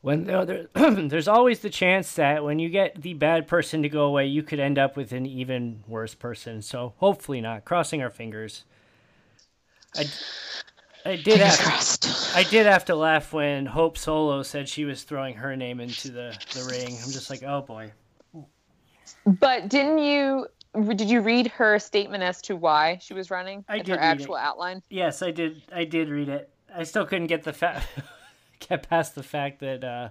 when 0.00 0.24
there, 0.24 0.66
there's 0.74 1.28
always 1.28 1.60
the 1.60 1.70
chance 1.70 2.14
that 2.14 2.42
when 2.42 2.58
you 2.58 2.68
get 2.68 3.00
the 3.02 3.14
bad 3.14 3.46
person 3.46 3.84
to 3.84 3.88
go 3.88 4.02
away, 4.02 4.26
you 4.26 4.42
could 4.42 4.58
end 4.58 4.76
up 4.76 4.96
with 4.96 5.12
an 5.12 5.26
even 5.26 5.84
worse 5.86 6.16
person. 6.16 6.62
So 6.62 6.94
hopefully 6.96 7.40
not. 7.40 7.64
Crossing 7.64 8.02
our 8.02 8.10
fingers. 8.10 8.64
I, 9.94 10.06
I 11.04 11.14
did 11.14 11.38
have 11.38 11.98
I 12.34 12.42
did 12.42 12.66
have 12.66 12.86
to 12.86 12.96
laugh 12.96 13.32
when 13.32 13.66
Hope 13.66 13.96
Solo 13.96 14.42
said 14.42 14.68
she 14.68 14.84
was 14.84 15.04
throwing 15.04 15.36
her 15.36 15.54
name 15.54 15.78
into 15.78 16.10
the, 16.10 16.36
the 16.52 16.68
ring. 16.68 16.88
I'm 16.88 17.12
just 17.12 17.30
like, 17.30 17.44
oh 17.44 17.60
boy. 17.60 17.92
But 19.24 19.68
didn't 19.68 19.98
you 19.98 20.48
did 20.76 21.10
you 21.10 21.20
read 21.20 21.48
her 21.48 21.78
statement 21.78 22.22
as 22.22 22.42
to 22.42 22.56
why 22.56 22.98
she 23.00 23.14
was 23.14 23.30
running? 23.30 23.64
I 23.68 23.78
did 23.78 23.88
her 23.88 23.98
actual 23.98 24.36
outline. 24.36 24.82
Yes, 24.90 25.22
I 25.22 25.30
did. 25.30 25.62
I 25.72 25.84
did 25.84 26.08
read 26.08 26.28
it. 26.28 26.50
I 26.74 26.84
still 26.84 27.06
couldn't 27.06 27.28
get 27.28 27.42
the 27.42 27.52
fact 27.52 27.86
get 28.60 28.88
past 28.88 29.14
the 29.14 29.22
fact 29.22 29.60
that 29.60 29.84
uh, 29.84 30.08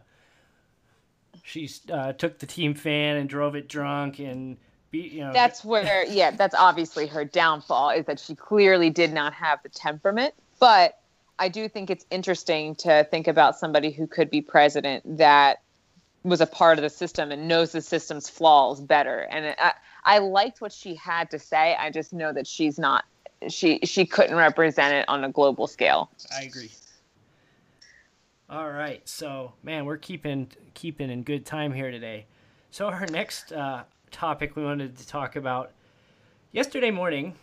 she 1.43 1.69
uh, 1.91 2.13
took 2.13 2.39
the 2.39 2.45
team 2.45 2.73
fan 2.73 3.17
and 3.17 3.29
drove 3.29 3.55
it 3.55 3.67
drunk 3.67 4.19
and 4.19 4.57
beat 4.91 5.11
you 5.11 5.21
know. 5.21 5.33
That's 5.33 5.63
where 5.63 6.05
yeah, 6.05 6.31
that's 6.31 6.55
obviously 6.55 7.07
her 7.07 7.25
downfall 7.25 7.91
is 7.91 8.05
that 8.05 8.19
she 8.19 8.35
clearly 8.35 8.89
did 8.89 9.13
not 9.13 9.33
have 9.33 9.61
the 9.63 9.69
temperament. 9.69 10.33
But 10.59 10.99
I 11.37 11.49
do 11.49 11.67
think 11.67 11.89
it's 11.89 12.05
interesting 12.09 12.75
to 12.75 13.05
think 13.11 13.27
about 13.27 13.57
somebody 13.57 13.91
who 13.91 14.07
could 14.07 14.29
be 14.29 14.41
president 14.41 15.17
that 15.17 15.61
was 16.23 16.41
a 16.41 16.47
part 16.47 16.79
of 16.79 16.81
the 16.81 16.89
system 16.89 17.31
and 17.31 17.47
knows 17.47 17.71
the 17.71 17.81
system's 17.81 18.27
flaws 18.27 18.81
better. 18.81 19.19
And 19.19 19.55
I, 19.59 19.73
I 20.05 20.19
liked 20.19 20.61
what 20.61 20.71
she 20.71 20.95
had 20.95 21.29
to 21.31 21.39
say. 21.39 21.75
I 21.79 21.89
just 21.89 22.13
know 22.13 22.31
that 22.31 22.47
she's 22.47 22.79
not 22.79 23.05
she 23.49 23.79
she 23.83 24.05
couldn't 24.05 24.35
represent 24.35 24.93
it 24.93 25.05
on 25.07 25.23
a 25.23 25.29
global 25.31 25.67
scale. 25.67 26.09
I 26.35 26.43
agree. 26.43 26.71
All 28.49 28.71
right, 28.71 29.07
so 29.09 29.53
man, 29.63 29.85
we're 29.85 29.97
keeping 29.97 30.47
keeping 30.73 31.09
in 31.09 31.23
good 31.23 31.45
time 31.45 31.73
here 31.73 31.91
today. 31.91 32.25
So 32.71 32.87
our 32.87 33.05
next 33.07 33.51
uh, 33.51 33.83
topic 34.11 34.55
we 34.55 34.63
wanted 34.63 34.97
to 34.97 35.07
talk 35.07 35.35
about 35.35 35.71
yesterday 36.51 36.91
morning, 36.91 37.33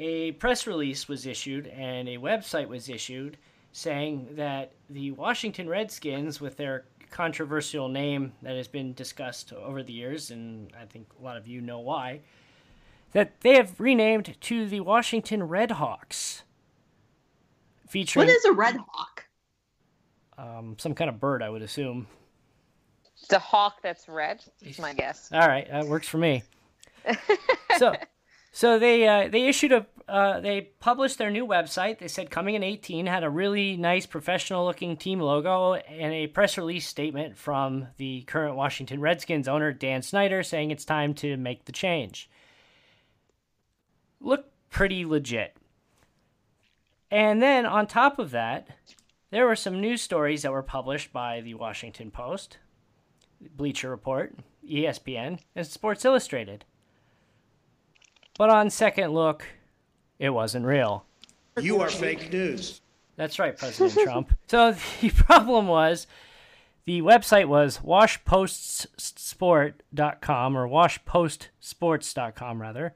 a 0.00 0.32
press 0.32 0.66
release 0.66 1.08
was 1.08 1.26
issued 1.26 1.66
and 1.68 2.08
a 2.08 2.18
website 2.18 2.68
was 2.68 2.88
issued 2.88 3.36
saying 3.72 4.28
that 4.32 4.72
the 4.88 5.10
Washington 5.12 5.68
Redskins, 5.68 6.40
with 6.40 6.56
their 6.56 6.84
controversial 7.14 7.88
name 7.88 8.32
that 8.42 8.56
has 8.56 8.66
been 8.66 8.92
discussed 8.92 9.52
over 9.52 9.84
the 9.84 9.92
years, 9.92 10.32
and 10.32 10.72
I 10.78 10.84
think 10.84 11.06
a 11.18 11.24
lot 11.24 11.36
of 11.36 11.46
you 11.46 11.60
know 11.60 11.78
why, 11.78 12.22
that 13.12 13.40
they 13.40 13.54
have 13.54 13.78
renamed 13.78 14.34
to 14.40 14.66
the 14.66 14.80
Washington 14.80 15.42
Redhawks. 15.42 16.42
Featuring 17.88 18.26
What 18.26 18.34
is 18.34 18.44
a 18.44 18.52
Red 18.52 18.76
Hawk? 18.88 19.26
Um, 20.36 20.74
some 20.80 20.96
kind 20.96 21.08
of 21.08 21.20
bird, 21.20 21.40
I 21.40 21.50
would 21.50 21.62
assume. 21.62 22.08
The 23.28 23.38
hawk 23.38 23.76
that's 23.80 24.08
red. 24.08 24.42
Is 24.60 24.80
my 24.80 24.92
guess. 24.94 25.30
All 25.32 25.46
right, 25.46 25.70
that 25.70 25.86
works 25.86 26.08
for 26.08 26.18
me. 26.18 26.42
so, 27.78 27.94
so 28.50 28.80
they 28.80 29.06
uh, 29.06 29.28
they 29.28 29.46
issued 29.46 29.70
a 29.70 29.86
uh, 30.08 30.40
they 30.40 30.60
published 30.80 31.18
their 31.18 31.30
new 31.30 31.46
website. 31.46 31.98
They 31.98 32.08
said 32.08 32.30
coming 32.30 32.54
in 32.54 32.62
18 32.62 33.06
had 33.06 33.24
a 33.24 33.30
really 33.30 33.76
nice 33.76 34.06
professional 34.06 34.64
looking 34.64 34.96
team 34.96 35.20
logo 35.20 35.74
and 35.74 36.12
a 36.12 36.26
press 36.26 36.58
release 36.58 36.86
statement 36.86 37.36
from 37.36 37.88
the 37.96 38.22
current 38.22 38.56
Washington 38.56 39.00
Redskins 39.00 39.48
owner 39.48 39.72
Dan 39.72 40.02
Snyder 40.02 40.42
saying 40.42 40.70
it's 40.70 40.84
time 40.84 41.14
to 41.14 41.36
make 41.36 41.64
the 41.64 41.72
change 41.72 42.28
looked 44.24 44.50
pretty 44.70 45.04
legit. 45.04 45.56
And 47.10 47.40
then 47.40 47.66
on 47.66 47.86
top 47.86 48.18
of 48.18 48.30
that, 48.32 48.68
there 49.30 49.46
were 49.46 49.56
some 49.56 49.80
news 49.80 50.02
stories 50.02 50.42
that 50.42 50.52
were 50.52 50.62
published 50.62 51.12
by 51.12 51.40
the 51.40 51.54
Washington 51.54 52.10
Post, 52.10 52.58
Bleacher 53.56 53.90
Report, 53.90 54.34
ESPN, 54.68 55.38
and 55.54 55.66
Sports 55.66 56.04
Illustrated. 56.04 56.64
But 58.36 58.50
on 58.50 58.70
second 58.70 59.12
look, 59.12 59.46
it 60.18 60.30
wasn't 60.30 60.66
real. 60.66 61.04
You 61.60 61.80
are 61.80 61.88
fake 61.88 62.32
news. 62.32 62.80
That's 63.16 63.38
right, 63.38 63.56
President 63.56 63.96
Trump. 64.04 64.34
So 64.48 64.74
the 65.00 65.10
problem 65.10 65.68
was 65.68 66.08
the 66.84 67.00
website 67.02 67.46
was 67.46 67.78
washpostsport.com 67.78 70.56
or 70.56 70.66
washpostsports.com 70.68 72.60
rather. 72.60 72.94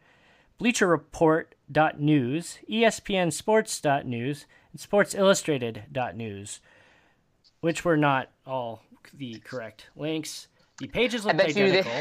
Bleacher 0.59 0.89
Report.news, 0.89 2.59
ESPN 2.69 3.33
Sports.news, 3.33 4.47
and 4.73 4.81
Sports 4.81 5.15
Illustrated.news, 5.15 6.59
which 7.61 7.85
were 7.85 7.97
not 7.97 8.31
all 8.45 8.83
the 9.15 9.39
correct 9.45 9.87
links. 9.95 10.49
The 10.79 10.89
pages 10.89 11.25
looked 11.25 11.41
identical. 11.41 11.93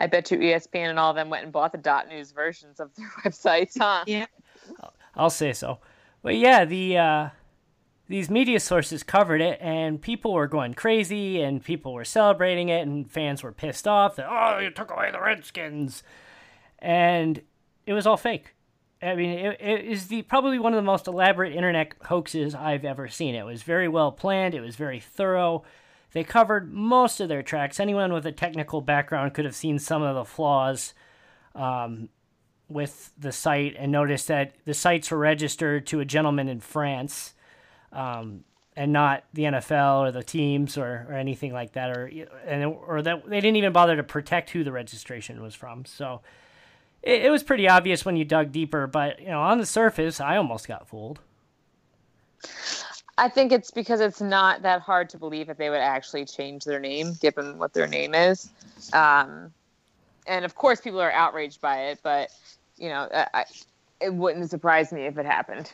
They, 0.00 0.04
I 0.04 0.06
bet 0.08 0.30
you 0.30 0.38
ESPN 0.38 0.90
and 0.90 0.98
all 0.98 1.10
of 1.10 1.16
them 1.16 1.30
went 1.30 1.44
and 1.44 1.52
bought 1.52 1.72
the 1.72 1.78
dot 1.78 2.08
news 2.08 2.32
versions 2.32 2.80
of 2.80 2.90
their 2.94 3.08
websites, 3.24 3.78
huh? 3.78 4.04
Yeah. 4.06 4.26
I'll 5.14 5.30
say 5.30 5.52
so. 5.52 5.78
But 6.22 6.36
yeah, 6.36 6.64
the 6.64 6.98
uh, 6.98 7.28
these 8.08 8.30
media 8.30 8.60
sources 8.60 9.02
covered 9.02 9.40
it, 9.40 9.58
and 9.60 10.00
people 10.00 10.32
were 10.32 10.46
going 10.46 10.74
crazy, 10.74 11.40
and 11.40 11.64
people 11.64 11.94
were 11.94 12.04
celebrating 12.04 12.68
it, 12.68 12.86
and 12.86 13.10
fans 13.10 13.42
were 13.42 13.52
pissed 13.52 13.88
off 13.88 14.16
that 14.16 14.26
oh, 14.28 14.58
you 14.58 14.70
took 14.70 14.90
away 14.90 15.10
the 15.10 15.20
Redskins 15.20 16.02
and 16.80 17.42
it 17.86 17.92
was 17.92 18.06
all 18.06 18.16
fake. 18.16 18.54
I 19.02 19.14
mean, 19.14 19.30
it, 19.30 19.60
it 19.60 19.84
is 19.84 20.08
the 20.08 20.22
probably 20.22 20.58
one 20.58 20.72
of 20.72 20.76
the 20.76 20.82
most 20.82 21.06
elaborate 21.06 21.54
internet 21.54 21.94
hoaxes 22.04 22.54
I've 22.54 22.84
ever 22.84 23.08
seen. 23.08 23.34
It 23.34 23.44
was 23.44 23.62
very 23.62 23.88
well 23.88 24.12
planned. 24.12 24.54
It 24.54 24.60
was 24.60 24.76
very 24.76 25.00
thorough. 25.00 25.64
They 26.12 26.24
covered 26.24 26.72
most 26.72 27.20
of 27.20 27.28
their 27.28 27.42
tracks. 27.42 27.78
Anyone 27.78 28.12
with 28.12 28.26
a 28.26 28.32
technical 28.32 28.80
background 28.80 29.34
could 29.34 29.44
have 29.44 29.54
seen 29.54 29.78
some 29.78 30.02
of 30.02 30.14
the 30.14 30.24
flaws 30.24 30.94
um, 31.54 32.08
with 32.68 33.12
the 33.18 33.32
site 33.32 33.76
and 33.78 33.92
noticed 33.92 34.28
that 34.28 34.54
the 34.64 34.74
sites 34.74 35.10
were 35.10 35.18
registered 35.18 35.86
to 35.88 36.00
a 36.00 36.04
gentleman 36.04 36.48
in 36.48 36.60
France 36.60 37.34
um, 37.92 38.44
and 38.76 38.92
not 38.92 39.24
the 39.34 39.42
NFL 39.44 40.00
or 40.00 40.10
the 40.12 40.22
teams 40.22 40.76
or, 40.76 41.06
or 41.08 41.14
anything 41.14 41.52
like 41.52 41.72
that, 41.72 41.96
or 41.96 42.10
and 42.46 42.64
or 42.64 43.02
that 43.02 43.28
they 43.28 43.40
didn't 43.40 43.56
even 43.56 43.72
bother 43.72 43.96
to 43.96 44.02
protect 44.02 44.50
who 44.50 44.64
the 44.64 44.72
registration 44.72 45.42
was 45.42 45.54
from. 45.54 45.84
So 45.84 46.22
it, 47.02 47.22
it 47.22 47.30
was 47.30 47.42
pretty 47.42 47.68
obvious 47.68 48.04
when 48.04 48.16
you 48.16 48.24
dug 48.24 48.52
deeper, 48.52 48.86
but 48.86 49.20
you 49.20 49.28
know, 49.28 49.40
on 49.40 49.58
the 49.58 49.66
surface, 49.66 50.20
I 50.20 50.36
almost 50.36 50.68
got 50.68 50.88
fooled. 50.88 51.20
I 53.20 53.28
think 53.28 53.52
it's 53.52 53.70
because 53.70 54.00
it's 54.00 54.22
not 54.22 54.62
that 54.62 54.80
hard 54.80 55.10
to 55.10 55.18
believe 55.18 55.48
that 55.48 55.58
they 55.58 55.68
would 55.68 55.80
actually 55.80 56.24
change 56.24 56.64
their 56.64 56.80
name, 56.80 57.12
given 57.20 57.58
what 57.58 57.74
their 57.74 57.86
name 57.86 58.14
is. 58.14 58.48
Um, 58.94 59.52
and 60.26 60.46
of 60.46 60.54
course, 60.54 60.80
people 60.80 61.02
are 61.02 61.12
outraged 61.12 61.60
by 61.60 61.88
it, 61.88 62.00
but 62.02 62.30
you 62.78 62.88
know, 62.88 63.08
I, 63.12 63.44
it 64.00 64.14
wouldn't 64.14 64.48
surprise 64.48 64.90
me 64.90 65.02
if 65.02 65.18
it 65.18 65.26
happened. 65.26 65.70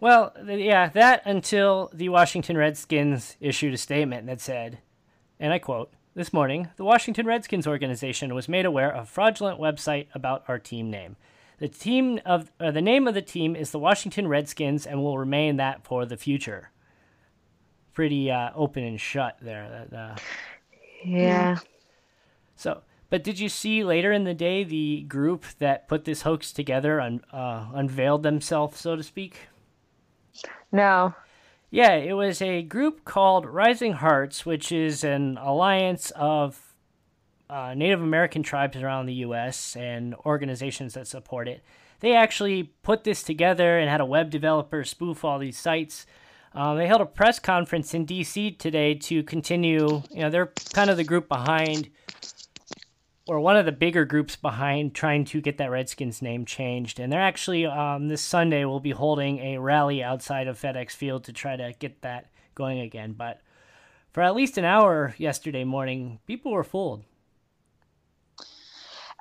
Well, 0.00 0.32
yeah, 0.44 0.88
that 0.88 1.22
until 1.24 1.90
the 1.94 2.08
Washington 2.08 2.56
Redskins 2.56 3.36
issued 3.40 3.74
a 3.74 3.78
statement 3.78 4.26
that 4.26 4.40
said, 4.40 4.78
and 5.38 5.52
I 5.52 5.60
quote, 5.60 5.92
this 6.14 6.32
morning, 6.32 6.68
the 6.76 6.84
Washington 6.84 7.26
Redskins 7.26 7.64
organization 7.66 8.34
was 8.34 8.48
made 8.48 8.66
aware 8.66 8.92
of 8.92 9.08
fraudulent 9.08 9.60
website 9.60 10.08
about 10.14 10.42
our 10.48 10.58
team 10.58 10.90
name. 10.90 11.14
The 11.58 11.68
team 11.68 12.20
of 12.24 12.52
uh, 12.60 12.70
the 12.70 12.80
name 12.80 13.08
of 13.08 13.14
the 13.14 13.22
team 13.22 13.56
is 13.56 13.70
the 13.72 13.78
Washington 13.78 14.28
Redskins 14.28 14.86
and 14.86 15.02
will 15.02 15.18
remain 15.18 15.56
that 15.56 15.84
for 15.84 16.06
the 16.06 16.16
future. 16.16 16.70
Pretty 17.94 18.30
uh, 18.30 18.50
open 18.54 18.84
and 18.84 19.00
shut 19.00 19.38
there. 19.42 19.86
Uh, 19.92 20.16
yeah. 21.04 21.58
So, 22.54 22.82
but 23.10 23.24
did 23.24 23.40
you 23.40 23.48
see 23.48 23.82
later 23.82 24.12
in 24.12 24.22
the 24.22 24.34
day 24.34 24.62
the 24.62 25.02
group 25.02 25.44
that 25.58 25.88
put 25.88 26.04
this 26.04 26.22
hoax 26.22 26.52
together 26.52 27.00
un, 27.00 27.22
uh, 27.32 27.66
unveiled 27.74 28.22
themselves, 28.22 28.78
so 28.78 28.94
to 28.94 29.02
speak? 29.02 29.48
No. 30.70 31.14
Yeah, 31.70 31.94
it 31.94 32.14
was 32.14 32.40
a 32.40 32.62
group 32.62 33.04
called 33.04 33.46
Rising 33.46 33.94
Hearts, 33.94 34.46
which 34.46 34.70
is 34.70 35.02
an 35.02 35.36
alliance 35.38 36.12
of 36.12 36.67
uh, 37.50 37.74
Native 37.74 38.02
American 38.02 38.42
tribes 38.42 38.76
around 38.76 39.06
the 39.06 39.14
U.S. 39.14 39.76
and 39.76 40.14
organizations 40.26 40.94
that 40.94 41.06
support 41.06 41.48
it. 41.48 41.62
They 42.00 42.14
actually 42.14 42.64
put 42.82 43.04
this 43.04 43.22
together 43.22 43.78
and 43.78 43.90
had 43.90 44.00
a 44.00 44.06
web 44.06 44.30
developer 44.30 44.84
spoof 44.84 45.24
all 45.24 45.38
these 45.38 45.58
sites. 45.58 46.06
Um, 46.54 46.76
they 46.78 46.86
held 46.86 47.00
a 47.00 47.06
press 47.06 47.38
conference 47.38 47.94
in 47.94 48.04
D.C. 48.04 48.52
today 48.52 48.94
to 48.94 49.22
continue. 49.22 50.02
You 50.10 50.20
know, 50.20 50.30
they're 50.30 50.52
kind 50.72 50.90
of 50.90 50.96
the 50.96 51.04
group 51.04 51.28
behind, 51.28 51.90
or 53.26 53.40
one 53.40 53.56
of 53.56 53.66
the 53.66 53.72
bigger 53.72 54.04
groups 54.04 54.36
behind 54.36 54.94
trying 54.94 55.24
to 55.26 55.40
get 55.40 55.58
that 55.58 55.70
Redskins 55.70 56.22
name 56.22 56.44
changed. 56.44 57.00
And 57.00 57.12
they're 57.12 57.20
actually 57.20 57.66
um, 57.66 58.08
this 58.08 58.22
Sunday 58.22 58.64
will 58.64 58.80
be 58.80 58.92
holding 58.92 59.38
a 59.40 59.58
rally 59.58 60.02
outside 60.02 60.48
of 60.48 60.58
FedEx 60.58 60.92
Field 60.92 61.24
to 61.24 61.32
try 61.32 61.56
to 61.56 61.74
get 61.78 62.02
that 62.02 62.30
going 62.54 62.80
again. 62.80 63.12
But 63.12 63.40
for 64.12 64.22
at 64.22 64.34
least 64.34 64.58
an 64.58 64.64
hour 64.64 65.14
yesterday 65.18 65.64
morning, 65.64 66.20
people 66.26 66.52
were 66.52 66.64
fooled. 66.64 67.04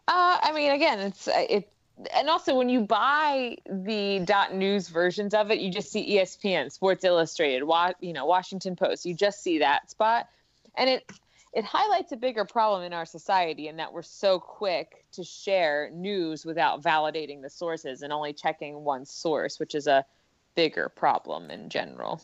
Uh, 0.08 0.38
I 0.42 0.54
mean, 0.54 0.72
again, 0.72 1.00
it's 1.00 1.28
uh, 1.28 1.46
it, 1.50 1.70
and 2.16 2.30
also 2.30 2.56
when 2.56 2.70
you 2.70 2.82
buy 2.82 3.58
the 3.70 4.20
dot 4.24 4.54
news 4.54 4.88
versions 4.88 5.34
of 5.34 5.52
it, 5.52 5.60
you 5.60 5.72
just 5.72 5.92
see 5.92 6.18
ESPN, 6.18 6.72
Sports 6.72 7.04
Illustrated, 7.04 7.64
wa- 7.64 7.94
you 8.00 8.14
know, 8.14 8.26
Washington 8.26 8.76
Post. 8.76 9.06
You 9.06 9.14
just 9.14 9.44
see 9.44 9.60
that 9.60 9.90
spot, 9.90 10.28
and 10.76 10.90
it 10.90 11.12
it 11.54 11.66
highlights 11.66 12.12
a 12.12 12.18
bigger 12.18 12.46
problem 12.46 12.84
in 12.84 12.94
our 12.94 13.06
society 13.06 13.68
in 13.68 13.78
that 13.78 13.92
we're 13.92 14.02
so 14.02 14.40
quick 14.40 15.06
to 15.12 15.24
share 15.24 15.90
news 15.94 16.46
without 16.46 16.82
validating 16.82 17.42
the 17.42 17.50
sources 17.50 18.02
and 18.02 18.14
only 18.14 18.32
checking 18.32 18.84
one 18.84 19.06
source, 19.06 19.60
which 19.60 19.76
is 19.76 19.88
a 19.88 20.06
bigger 20.56 20.88
problem 20.88 21.50
in 21.50 21.68
general. 21.70 22.22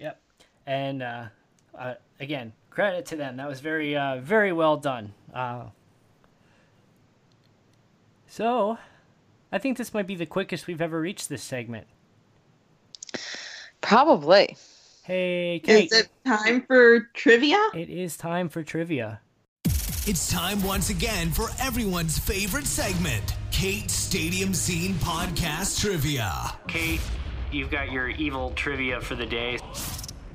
Yep, 0.00 0.20
and 0.66 1.02
uh, 1.02 1.24
uh, 1.78 1.94
again, 2.18 2.52
credit 2.68 3.06
to 3.06 3.16
them. 3.16 3.38
That 3.38 3.48
was 3.48 3.60
very 3.60 3.96
uh, 3.96 4.20
very 4.20 4.52
well 4.52 4.76
done. 4.76 5.14
So, 8.30 8.78
I 9.50 9.58
think 9.58 9.76
this 9.76 9.92
might 9.92 10.06
be 10.06 10.14
the 10.14 10.24
quickest 10.24 10.68
we've 10.68 10.80
ever 10.80 11.00
reached 11.00 11.28
this 11.28 11.42
segment. 11.42 11.88
Probably. 13.80 14.56
Hey, 15.02 15.60
Kate. 15.64 15.90
Is 15.90 15.98
it 15.98 16.08
time 16.24 16.62
for 16.62 17.00
trivia? 17.12 17.58
It 17.74 17.90
is 17.90 18.16
time 18.16 18.48
for 18.48 18.62
trivia. 18.62 19.20
It's 19.64 20.30
time 20.30 20.62
once 20.62 20.90
again 20.90 21.32
for 21.32 21.48
everyone's 21.60 22.20
favorite 22.20 22.66
segment, 22.66 23.34
Kate 23.50 23.90
Stadium 23.90 24.54
Scene 24.54 24.94
Podcast 24.94 25.80
Trivia. 25.80 26.32
Kate, 26.68 27.00
you've 27.50 27.72
got 27.72 27.90
your 27.90 28.10
evil 28.10 28.52
trivia 28.52 29.00
for 29.00 29.16
the 29.16 29.26
day. 29.26 29.58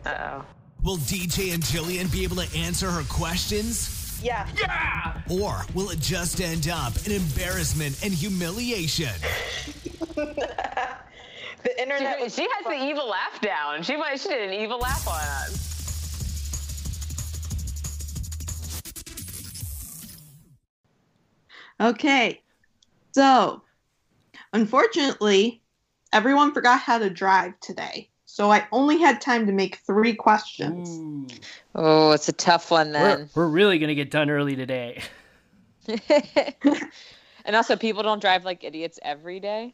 Uh 0.05 0.09
oh. 0.19 0.45
Will 0.83 0.97
DJ 0.97 1.53
and 1.53 1.63
Jillian 1.63 2.11
be 2.11 2.25
able 2.25 2.35
to 2.35 2.57
answer 2.57 2.91
her 2.91 3.03
questions? 3.07 4.04
Yeah. 4.21 4.47
Yeah! 4.59 5.21
Or 5.29 5.65
will 5.73 5.89
it 5.89 5.99
just 5.99 6.41
end 6.41 6.67
up 6.67 6.93
in 7.05 7.11
embarrassment 7.11 8.03
and 8.03 8.13
humiliation? 8.13 9.13
the 10.15 11.81
internet. 11.81 12.23
She, 12.23 12.29
she 12.29 12.47
has 12.49 12.65
the 12.65 12.85
evil 12.85 13.07
laugh 13.09 13.41
down. 13.41 13.83
She 13.83 13.95
might. 13.95 14.19
She 14.19 14.29
did 14.29 14.49
an 14.49 14.53
evil 14.53 14.79
laugh 14.79 15.07
on 15.07 15.15
us. 15.15 15.65
Okay. 21.79 22.41
So, 23.11 23.61
unfortunately, 24.53 25.61
everyone 26.13 26.53
forgot 26.53 26.79
how 26.79 26.97
to 26.99 27.09
drive 27.09 27.59
today. 27.59 28.09
So 28.35 28.51
I 28.51 28.67
only 28.73 28.97
had 28.97 29.21
time 29.21 29.45
to 29.45 29.53
make 29.53 29.77
three 29.87 30.13
questions. 30.13 30.89
Ooh. 30.89 31.25
Oh, 31.73 32.11
it's 32.11 32.27
a 32.27 32.33
tough 32.33 32.69
one 32.69 32.91
then. 32.91 33.29
We're, 33.33 33.43
we're 33.43 33.49
really 33.49 33.79
going 33.79 33.87
to 33.87 33.95
get 33.95 34.11
done 34.11 34.29
early 34.29 34.57
today. 34.57 35.01
and 35.87 37.55
also, 37.55 37.77
people 37.77 38.03
don't 38.03 38.19
drive 38.19 38.43
like 38.43 38.65
idiots 38.65 38.99
every 39.03 39.39
day. 39.39 39.73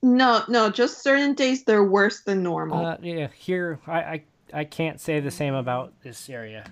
No, 0.00 0.42
no, 0.48 0.70
just 0.70 1.02
certain 1.02 1.34
days 1.34 1.64
they're 1.64 1.84
worse 1.84 2.22
than 2.22 2.42
normal. 2.42 2.86
Uh, 2.86 2.96
yeah, 3.02 3.28
here, 3.36 3.78
I, 3.86 4.00
I, 4.00 4.22
I 4.54 4.64
can't 4.64 4.98
say 4.98 5.20
the 5.20 5.30
same 5.30 5.52
about 5.52 5.92
this 6.00 6.30
area. 6.30 6.64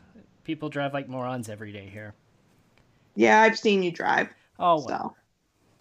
People 0.44 0.70
drive 0.70 0.94
like 0.94 1.07
morons 1.07 1.51
every 1.51 1.70
day 1.70 1.90
here. 1.92 2.14
Yeah, 3.14 3.42
I've 3.42 3.59
seen 3.59 3.83
you 3.83 3.92
drive. 3.92 4.31
Oh, 4.59 4.83
well. 4.87 5.16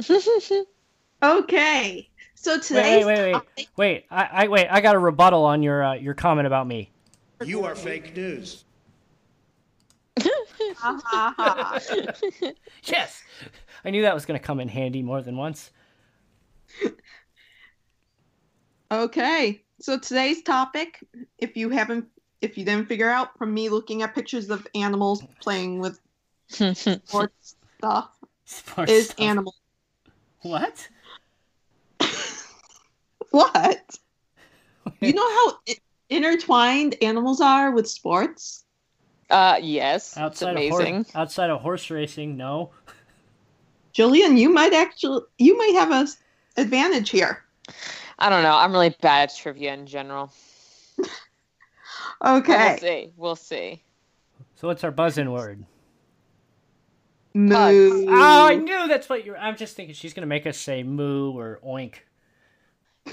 So. 0.02 0.66
okay. 1.24 2.10
So 2.36 2.60
today, 2.60 3.04
wait, 3.04 3.18
wait, 3.18 3.34
wait, 3.34 3.44
wait, 3.58 3.68
wait. 3.78 4.06
I, 4.12 4.30
I 4.44 4.48
wait. 4.48 4.68
I 4.70 4.82
got 4.82 4.96
a 4.96 5.00
rebuttal 5.00 5.44
on 5.44 5.64
your 5.64 5.84
uh, 5.84 5.94
your 5.96 6.14
comment 6.14 6.48
about 6.48 6.68
me. 6.68 6.92
You 7.44 7.64
are 7.66 7.76
fake 7.76 8.16
news. 8.16 8.64
yes, 12.84 13.24
I 13.86 13.90
knew 13.90 14.02
that 14.02 14.14
was 14.14 14.26
going 14.26 14.40
to 14.40 14.46
come 14.46 14.60
in 14.60 14.68
handy 14.68 15.04
more 15.04 15.22
than 15.22 15.38
once. 15.38 15.72
okay, 18.92 19.62
so 19.80 20.00
today's 20.00 20.42
topic, 20.42 21.04
if 21.38 21.56
you 21.56 21.70
haven't, 21.70 22.06
if 22.42 22.58
you 22.58 22.66
didn't 22.66 22.88
figure 22.88 23.10
out 23.10 23.38
from 23.38 23.54
me 23.54 23.70
looking 23.70 24.02
at 24.02 24.16
pictures 24.16 24.50
of 24.50 24.66
animals 24.74 25.24
playing 25.42 25.80
with 25.80 26.00
sports 26.50 27.56
stuff, 27.78 28.10
Sports 28.46 28.92
is 28.92 29.06
stuff. 29.08 29.22
animal. 29.22 29.56
What? 30.42 30.88
What? 33.32 33.98
You 35.02 35.14
know 35.14 35.30
how 35.30 35.58
i- 35.70 35.78
intertwined 36.10 36.96
animals 37.02 37.42
are 37.42 37.72
with 37.72 37.88
sports? 37.90 38.64
Uh, 39.30 39.60
yes, 39.62 40.16
Outside 40.18 40.32
it's 40.32 40.42
of 40.42 40.50
amazing. 40.80 40.96
horse, 40.96 41.16
outside 41.16 41.50
of 41.50 41.62
horse 41.62 41.90
racing, 41.92 42.38
no. 42.38 42.72
Jillian, 43.94 44.38
you 44.38 44.50
might 44.50 44.74
actually, 44.74 45.22
you 45.38 45.58
might 45.58 45.74
have 45.74 45.92
a 45.92 46.04
s- 46.08 46.18
advantage 46.56 47.10
here. 47.10 47.44
I 48.20 48.30
don't 48.30 48.44
know. 48.44 48.56
I'm 48.56 48.72
really 48.72 48.96
bad 49.02 49.30
at 49.30 49.36
trivia 49.36 49.74
in 49.74 49.86
general. 49.86 50.32
Okay. 52.26 52.58
We'll 52.58 52.78
see. 52.80 53.12
We'll 53.16 53.36
see. 53.36 53.84
So 54.56 54.68
what's 54.68 54.84
our 54.84 54.90
buzzing 54.92 55.32
word? 55.32 55.64
Moo. 57.36 58.06
Oh, 58.10 58.48
I 58.48 58.56
knew 58.56 58.88
that's 58.88 59.08
what 59.08 59.24
you're. 59.24 59.38
I'm 59.38 59.56
just 59.56 59.76
thinking 59.76 59.94
she's 59.94 60.14
gonna 60.16 60.26
make 60.26 60.48
us 60.48 60.58
say 60.58 60.82
moo 60.82 61.32
or 61.32 61.60
oink. 61.64 61.96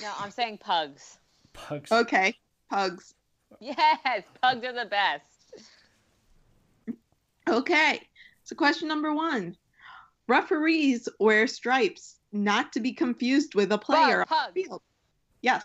No, 0.02 0.12
I'm 0.18 0.30
saying 0.30 0.58
pugs. 0.58 1.18
Pugs. 1.52 1.92
Okay. 1.92 2.34
Pugs. 2.70 3.14
Yes, 3.60 4.24
pugs 4.42 4.64
are 4.64 4.72
the 4.72 4.86
best. 4.86 5.24
Okay. 7.48 8.00
So 8.44 8.54
question 8.56 8.88
number 8.88 9.14
one. 9.14 9.56
Referees 10.26 11.08
wear 11.20 11.46
stripes, 11.46 12.16
not 12.32 12.72
to 12.72 12.80
be 12.80 12.92
confused 12.92 13.54
with 13.54 13.70
a 13.72 13.78
player 13.78 14.24
Pug, 14.24 14.38
on 14.38 14.52
the 14.54 14.62
pug. 14.62 14.68
field. 14.68 14.82
Yes, 15.42 15.64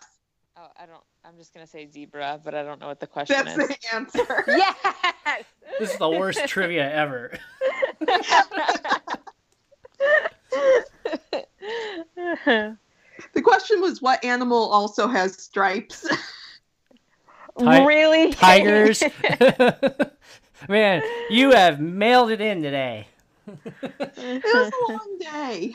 Oh, 0.56 0.66
I 0.76 0.84
don't. 0.84 1.02
I'm 1.24 1.38
just 1.38 1.54
gonna 1.54 1.66
say 1.66 1.88
zebra, 1.90 2.40
but 2.44 2.54
I 2.54 2.62
don't 2.62 2.80
know 2.80 2.88
what 2.88 3.00
the 3.00 3.06
question 3.06 3.36
that's 3.44 3.58
is. 3.58 3.68
the 3.68 3.94
answer. 3.94 4.44
Yes. 4.48 5.44
This 5.78 5.92
is 5.92 5.98
the 5.98 6.10
worst 6.10 6.44
trivia 6.46 6.92
ever. 6.92 7.38
The 13.34 13.42
question 13.42 13.80
was 13.80 14.02
what 14.02 14.24
animal 14.24 14.70
also 14.70 15.06
has 15.08 15.36
stripes? 15.42 16.08
Ti- 17.58 17.84
really? 17.84 18.32
Tigers. 18.32 19.02
Man, 20.68 21.02
you 21.28 21.50
have 21.52 21.80
mailed 21.80 22.30
it 22.30 22.40
in 22.40 22.62
today. 22.62 23.06
it 23.46 24.42
was 24.44 24.72
a 24.72 24.92
long 24.92 25.18
day. 25.18 25.74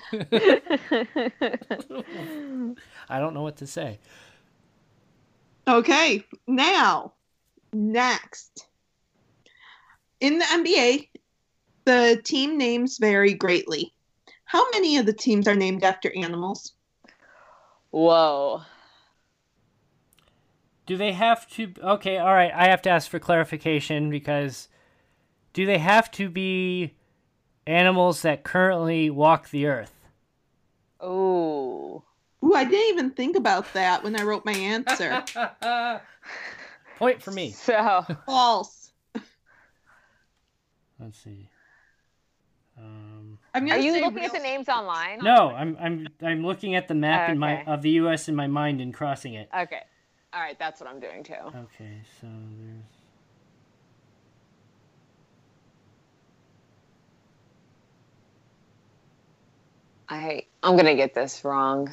I 3.10 3.20
don't 3.20 3.34
know 3.34 3.44
what 3.44 3.58
to 3.58 3.68
say. 3.68 4.00
Okay, 5.68 6.24
now, 6.48 7.14
next. 7.74 8.68
In 10.20 10.38
the 10.40 10.46
NBA, 10.46 11.10
the 11.86 12.22
team 12.24 12.58
names 12.58 12.98
vary 13.00 13.34
greatly. 13.34 13.94
How 14.46 14.70
many 14.72 14.98
of 14.98 15.06
the 15.06 15.14
teams 15.14 15.48
are 15.48 15.56
named 15.56 15.84
after 15.84 16.12
animals? 16.16 16.75
Whoa. 17.96 18.64
Do 20.86 20.98
they 20.98 21.14
have 21.14 21.50
to? 21.52 21.72
Okay, 21.82 22.18
all 22.18 22.34
right. 22.34 22.52
I 22.54 22.68
have 22.68 22.82
to 22.82 22.90
ask 22.90 23.10
for 23.10 23.20
clarification 23.20 24.10
because 24.10 24.68
do 25.54 25.66
they 25.66 25.78
have 25.78 26.12
to 26.12 26.28
be 26.28 26.94
animals 27.66 28.24
that 28.24 28.44
currently 28.44 29.10
walk 29.10 29.50
the 29.50 29.68
earth? 29.68 29.94
Oh. 31.00 32.04
Ooh, 32.44 32.54
I 32.54 32.66
didn't 32.66 32.90
even 32.90 33.12
think 33.12 33.38
about 33.38 33.72
that 33.72 34.04
when 34.04 34.20
I 34.20 34.24
wrote 34.24 34.44
my 34.44 34.52
answer. 34.52 35.24
Point 36.98 37.24
for 37.24 37.32
me. 37.32 37.52
So 37.52 38.06
False. 38.26 38.92
Let's 41.00 41.18
see. 41.18 41.48
Um, 42.78 43.40
I'm 43.54 43.70
are 43.72 43.78
you 43.78 43.94
looking 43.94 44.16
real- 44.16 44.26
at 44.26 44.34
the 44.34 44.40
names 44.40 44.68
online? 44.68 45.20
no, 45.22 45.50
I'm 45.52 45.78
I'm 45.80 46.08
I'm 46.22 46.46
looking 46.46 46.76
at 46.76 46.88
the 46.88 46.96
map 46.96 47.30
in 47.30 47.38
my 47.40 47.64
of 47.64 47.82
the 47.82 47.92
U.S. 47.92 48.28
in 48.28 48.36
my 48.36 48.48
mind 48.48 48.82
and 48.82 48.94
crossing 48.94 49.34
it. 49.34 49.50
Okay. 49.58 49.82
All 50.34 50.42
right, 50.42 50.60
that's 50.60 50.82
what 50.82 50.90
I'm 50.90 51.00
doing 51.00 51.24
too. 51.24 51.34
Okay, 51.34 52.02
so 52.20 52.28
there's. 52.28 52.84
I 60.10 60.44
I'm 60.62 60.76
gonna 60.76 60.96
get 60.96 61.14
this 61.14 61.44
wrong. 61.46 61.90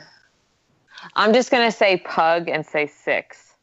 I'm 1.15 1.33
just 1.33 1.51
gonna 1.51 1.73
say 1.73 1.97
pug 1.99 2.49
and 2.49 2.67
say 2.67 2.87
six. 2.87 3.55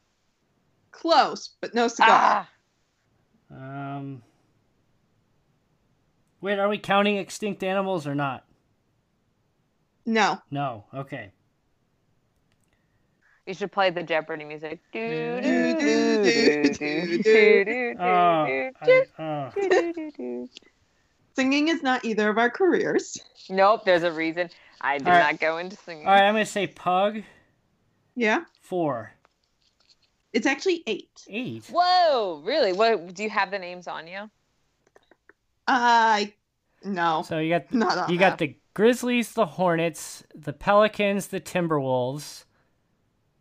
Close, 0.92 1.50
but 1.60 1.74
no 1.74 1.88
cigar. 1.88 2.46
Ah, 3.52 3.96
Um. 3.96 4.22
Wait, 6.40 6.58
are 6.58 6.68
we 6.68 6.78
counting 6.78 7.16
extinct 7.16 7.62
animals 7.62 8.06
or 8.06 8.14
not? 8.14 8.44
No. 10.06 10.38
No. 10.50 10.84
Okay. 10.94 11.30
you 13.46 13.54
should 13.54 13.72
play 13.72 13.90
the 13.90 14.02
Jeopardy 14.02 14.44
music. 14.44 14.80
Do, 14.92 15.00
Do, 15.00 15.14
mm. 15.14 15.42
do, 15.42 15.78
do, 15.80 16.22
do, 16.22 16.72
do, 16.72 16.72
do, 16.72 17.22
do. 17.22 17.22
do, 17.22 17.64
do, 17.64 17.94
oh, 18.00 18.70
uh. 19.18 19.50
do, 19.50 19.68
do, 19.68 19.92
do, 19.92 20.10
do. 20.16 20.48
Singing 21.36 21.68
is 21.68 21.82
not 21.82 22.04
either 22.04 22.28
of 22.28 22.38
our 22.38 22.50
careers. 22.50 23.18
Nope, 23.48 23.84
there's 23.84 24.02
a 24.02 24.12
reason. 24.12 24.50
I 24.80 24.98
did 24.98 25.06
All 25.06 25.12
right. 25.14 25.32
not 25.32 25.40
go 25.40 25.58
into 25.58 25.76
singing. 25.76 26.06
All 26.06 26.12
right, 26.12 26.22
I'm 26.24 26.34
gonna 26.34 26.46
say 26.46 26.66
pug 26.66 27.22
Yeah. 28.16 28.44
four 28.62 29.12
It's 30.32 30.46
actually 30.46 30.82
eight. 30.86 31.10
eight. 31.28 31.64
Whoa, 31.70 32.42
really? 32.44 32.72
What 32.72 33.14
do 33.14 33.22
you 33.22 33.30
have 33.30 33.50
the 33.50 33.58
names 33.58 33.86
on 33.88 34.06
you? 34.06 34.30
I 35.70 36.34
no. 36.84 37.22
So 37.22 37.38
you 37.38 37.50
got 37.50 37.72
Not 37.72 38.10
you 38.10 38.18
got 38.18 38.38
the 38.38 38.56
Grizzlies, 38.74 39.32
the 39.32 39.46
Hornets, 39.46 40.24
the 40.34 40.52
Pelicans, 40.52 41.28
the 41.28 41.40
Timberwolves. 41.40 42.44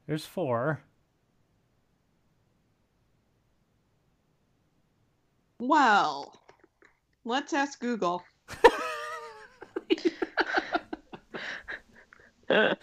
There's 0.08 0.26
four. 0.26 0.82
Well, 5.60 6.42
let's 7.26 7.54
ask 7.54 7.80
Google. 7.80 8.24
Oh, 12.52 12.74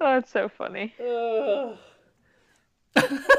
that's 0.00 0.32
so 0.32 0.48
funny. 0.48 0.94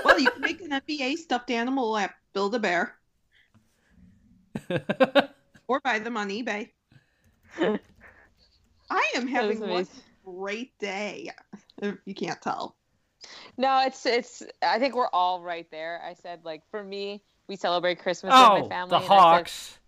Well, 0.06 0.20
you 0.20 0.30
can 0.30 0.42
make 0.42 0.62
an 0.62 0.70
NBA 0.70 1.18
stuffed 1.18 1.50
animal 1.50 1.98
at 1.98 2.14
Build 2.32 2.54
a 2.54 2.60
Bear 2.60 2.96
or 5.68 5.80
buy 5.82 6.00
them 6.00 6.18
on 6.18 6.30
eBay. 6.30 6.70
I 8.90 9.12
am 9.16 9.28
having 9.28 9.60
one 9.60 9.88
great 10.26 10.78
day. 10.80 11.32
You 12.06 12.16
can't 12.16 12.42
tell. 12.42 12.76
No, 13.58 13.84
it's 13.86 14.06
it's. 14.06 14.44
I 14.62 14.80
think 14.80 14.96
we're 14.96 15.10
all 15.10 15.42
right 15.42 15.70
there. 15.72 16.02
I 16.06 16.14
said 16.14 16.40
like 16.44 16.64
for 16.72 16.84
me, 16.84 17.22
we 17.48 17.56
celebrate 17.56 18.00
Christmas 18.00 18.32
with 18.32 18.42
oh, 18.42 18.60
my 18.62 18.68
family. 18.70 18.90
the 18.90 18.96
and 18.96 18.96
I 18.96 19.00
said- 19.00 19.08
Hawks. 19.08 19.80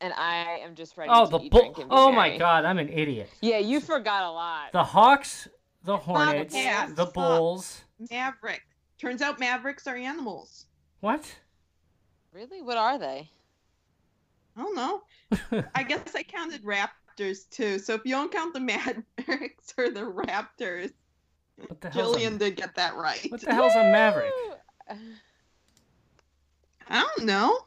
and 0.00 0.12
I 0.14 0.60
am 0.62 0.74
just 0.74 0.96
ready. 0.96 1.10
Oh, 1.12 1.26
to 1.26 1.30
the 1.38 1.44
eat, 1.44 1.50
bull. 1.52 1.60
drink, 1.60 1.78
and 1.78 1.88
be 1.90 1.94
Oh 1.96 2.10
my 2.10 2.28
merry. 2.28 2.38
God, 2.38 2.64
I'm 2.64 2.78
an 2.78 2.88
idiot. 2.88 3.30
Yeah, 3.40 3.58
you 3.58 3.80
forgot 3.80 4.24
a 4.24 4.30
lot. 4.30 4.72
The 4.72 4.84
Hawks, 4.84 5.48
the 5.84 5.96
Hornets, 5.96 6.54
Bobcats. 6.54 6.92
the 6.94 7.06
Bulls. 7.06 7.82
Maverick. 8.10 8.62
Turns 8.98 9.22
out 9.22 9.38
Mavericks 9.38 9.86
are 9.86 9.96
animals. 9.96 10.66
What? 11.00 11.30
Really? 12.32 12.62
What 12.62 12.76
are 12.78 12.98
they? 12.98 13.30
I 14.56 14.62
don't 14.62 14.74
know. 14.76 15.02
I 15.74 15.82
guess 15.88 16.14
I 16.14 16.22
counted 16.22 16.62
Raptors 16.64 17.48
too. 17.50 17.78
So 17.78 17.94
if 17.94 18.02
you 18.04 18.12
don't 18.12 18.32
count 18.32 18.54
the 18.54 18.60
Mavericks 19.26 19.74
or 19.76 19.90
the 19.90 20.00
Raptors, 20.02 20.92
What 21.66 21.80
the 21.80 21.90
hell's 21.90 22.16
a, 22.16 22.20
Jillian 22.20 22.38
did 22.38 22.56
get 22.56 22.74
that 22.76 22.94
right. 22.96 23.26
what 23.30 23.40
the 23.40 23.52
hell's 23.54 23.74
a 23.74 23.82
Maverick? 23.84 24.32
I 26.88 27.00
don't 27.16 27.26
know. 27.26 27.58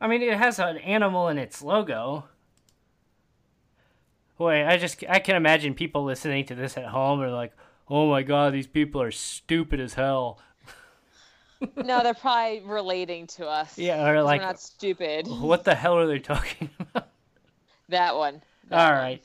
I 0.00 0.08
mean, 0.08 0.22
it 0.22 0.36
has 0.36 0.58
an 0.58 0.78
animal 0.78 1.28
in 1.28 1.38
its 1.38 1.62
logo. 1.62 2.24
Boy, 4.36 4.66
I 4.66 4.76
just 4.76 5.02
I 5.08 5.18
can 5.20 5.36
imagine 5.36 5.74
people 5.74 6.04
listening 6.04 6.44
to 6.46 6.54
this 6.54 6.76
at 6.76 6.86
home 6.86 7.20
are 7.20 7.30
like, 7.30 7.52
"Oh 7.88 8.10
my 8.10 8.22
god, 8.22 8.52
these 8.52 8.66
people 8.66 9.00
are 9.00 9.12
stupid 9.12 9.78
as 9.80 9.94
hell." 9.94 10.40
No, 11.76 12.02
they're 12.02 12.14
probably 12.14 12.60
relating 12.60 13.26
to 13.28 13.46
us. 13.46 13.78
Yeah, 13.78 14.06
or 14.08 14.16
'cause 14.16 14.24
like, 14.24 14.40
we're 14.40 14.46
not 14.46 14.60
stupid. 14.60 15.26
what 15.28 15.64
the 15.64 15.74
hell 15.74 15.96
are 15.98 16.06
they 16.06 16.18
talking 16.18 16.70
about? 16.80 17.08
That 17.88 18.16
one. 18.16 18.42
All 18.70 18.92
right. 18.92 19.22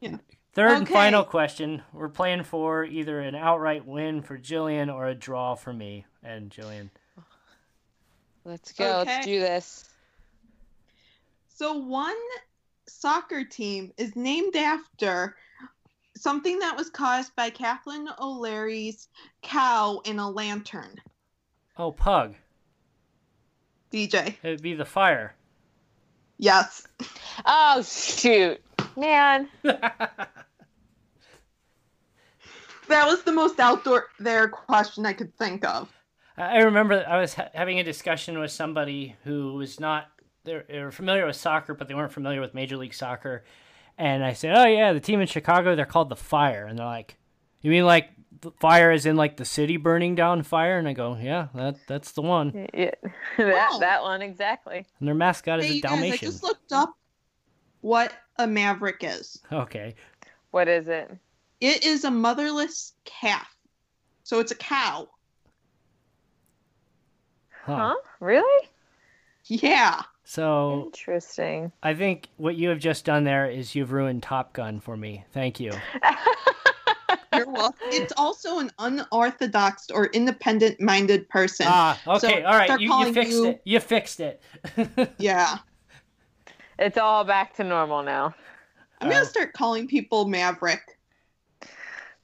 Yeah. 0.00 0.16
Third 0.54 0.70
and 0.78 0.88
final 0.88 1.24
question. 1.24 1.82
We're 1.92 2.08
playing 2.08 2.44
for 2.44 2.84
either 2.84 3.20
an 3.20 3.34
outright 3.34 3.84
win 3.86 4.22
for 4.22 4.38
Jillian 4.38 4.92
or 4.92 5.06
a 5.06 5.14
draw 5.14 5.54
for 5.54 5.72
me 5.72 6.04
and 6.22 6.50
Jillian. 6.50 6.90
Let's 8.44 8.72
go. 8.72 9.00
Okay. 9.00 9.14
Let's 9.14 9.26
do 9.26 9.40
this. 9.40 9.88
So 11.48 11.74
one 11.74 12.14
soccer 12.86 13.44
team 13.44 13.92
is 13.96 14.14
named 14.16 14.56
after 14.56 15.36
something 16.16 16.58
that 16.58 16.76
was 16.76 16.90
caused 16.90 17.34
by 17.36 17.50
Kathleen 17.50 18.08
O'Leary's 18.20 19.08
cow 19.42 20.00
in 20.04 20.18
a 20.18 20.28
lantern. 20.30 21.00
Oh, 21.76 21.92
Pug. 21.92 22.34
DJ. 23.92 24.34
It'd 24.42 24.62
be 24.62 24.74
the 24.74 24.84
fire. 24.84 25.34
Yes. 26.38 26.86
Oh 27.44 27.82
shoot, 27.82 28.60
man. 28.96 29.48
That 32.88 33.06
was 33.06 33.22
the 33.22 33.32
most 33.32 33.60
outdoor 33.60 34.08
there 34.18 34.48
question 34.48 35.06
I 35.06 35.12
could 35.12 35.34
think 35.36 35.64
of. 35.64 35.90
I 36.36 36.58
I 36.58 36.58
remember 36.58 37.04
I 37.06 37.18
was 37.20 37.34
ha- 37.34 37.48
having 37.54 37.78
a 37.80 37.84
discussion 37.84 38.38
with 38.38 38.50
somebody 38.50 39.16
who 39.24 39.54
was 39.54 39.80
not 39.80 40.08
they're, 40.44 40.64
were 40.68 40.90
familiar 40.90 41.26
with 41.26 41.36
soccer, 41.36 41.72
but 41.74 41.88
they 41.88 41.94
weren't 41.94 42.12
familiar 42.12 42.40
with 42.40 42.52
Major 42.54 42.76
League 42.76 42.92
Soccer. 42.94 43.44
And 43.96 44.22
I 44.24 44.34
said, 44.34 44.54
"Oh 44.56 44.66
yeah, 44.66 44.92
the 44.92 45.00
team 45.00 45.20
in 45.20 45.26
Chicago, 45.26 45.74
they're 45.74 45.86
called 45.86 46.10
the 46.10 46.16
Fire." 46.16 46.66
And 46.66 46.78
they're 46.78 46.84
like, 46.84 47.16
"You 47.62 47.70
mean 47.70 47.86
like 47.86 48.10
the 48.13 48.13
fire 48.60 48.90
is 48.92 49.06
in 49.06 49.16
like 49.16 49.36
the 49.36 49.44
city 49.44 49.76
burning 49.76 50.14
down 50.14 50.42
fire?" 50.42 50.78
And 50.78 50.86
I 50.88 50.92
go, 50.92 51.16
"Yeah, 51.20 51.48
that 51.54 51.76
that's 51.86 52.12
the 52.12 52.22
one." 52.22 52.68
Yeah, 52.74 52.90
that 53.38 53.68
Oh. 53.72 53.80
that 53.80 54.02
one 54.02 54.22
exactly. 54.22 54.84
And 54.98 55.08
their 55.08 55.14
mascot 55.14 55.60
is 55.60 55.66
Hey, 55.66 55.72
a 55.72 55.74
you 55.76 55.82
guys, 55.82 55.92
I 55.92 55.94
Dalmatian. 55.96 56.30
just 56.30 56.42
looked 56.42 56.72
up 56.72 56.94
what 57.80 58.12
a 58.38 58.46
maverick 58.46 58.98
is. 59.02 59.42
Okay. 59.52 59.94
What 60.50 60.68
is 60.68 60.88
it? 60.88 61.10
It 61.60 61.84
is 61.84 62.04
a 62.04 62.10
motherless 62.10 62.92
calf. 63.04 63.54
So 64.22 64.40
it's 64.40 64.52
a 64.52 64.56
cow. 64.56 65.08
Huh. 67.64 67.76
Huh? 67.76 67.94
Really? 68.20 68.68
Yeah. 69.46 70.02
So 70.24 70.84
Interesting. 70.86 71.72
I 71.82 71.94
think 71.94 72.28
what 72.38 72.56
you 72.56 72.70
have 72.70 72.78
just 72.78 73.04
done 73.04 73.24
there 73.24 73.48
is 73.50 73.74
you've 73.74 73.92
ruined 73.92 74.22
Top 74.22 74.52
Gun 74.54 74.80
for 74.80 74.96
me. 74.96 75.24
Thank 75.32 75.60
you. 75.60 75.72
You're 77.46 77.70
it's 77.90 78.12
also 78.16 78.58
an 78.58 78.70
unorthodox 78.78 79.90
or 79.90 80.06
independent 80.06 80.80
minded 80.80 81.28
person. 81.28 81.66
Ah, 81.68 82.00
okay, 82.06 82.18
So 82.42 82.46
all 82.46 82.54
right. 82.54 82.80
You, 82.80 82.94
you 82.94 83.12
fixed 83.12 83.32
you- 83.32 83.46
it. 83.46 83.62
You 83.64 83.80
fixed 83.80 84.20
it. 84.20 84.42
yeah. 85.18 85.58
It's 86.78 86.98
all 86.98 87.24
back 87.24 87.54
to 87.56 87.64
normal 87.64 88.02
now. 88.02 88.34
I'm 89.00 89.10
gonna 89.10 89.24
start 89.24 89.52
calling 89.52 89.86
people 89.86 90.26
Maverick. 90.26 90.98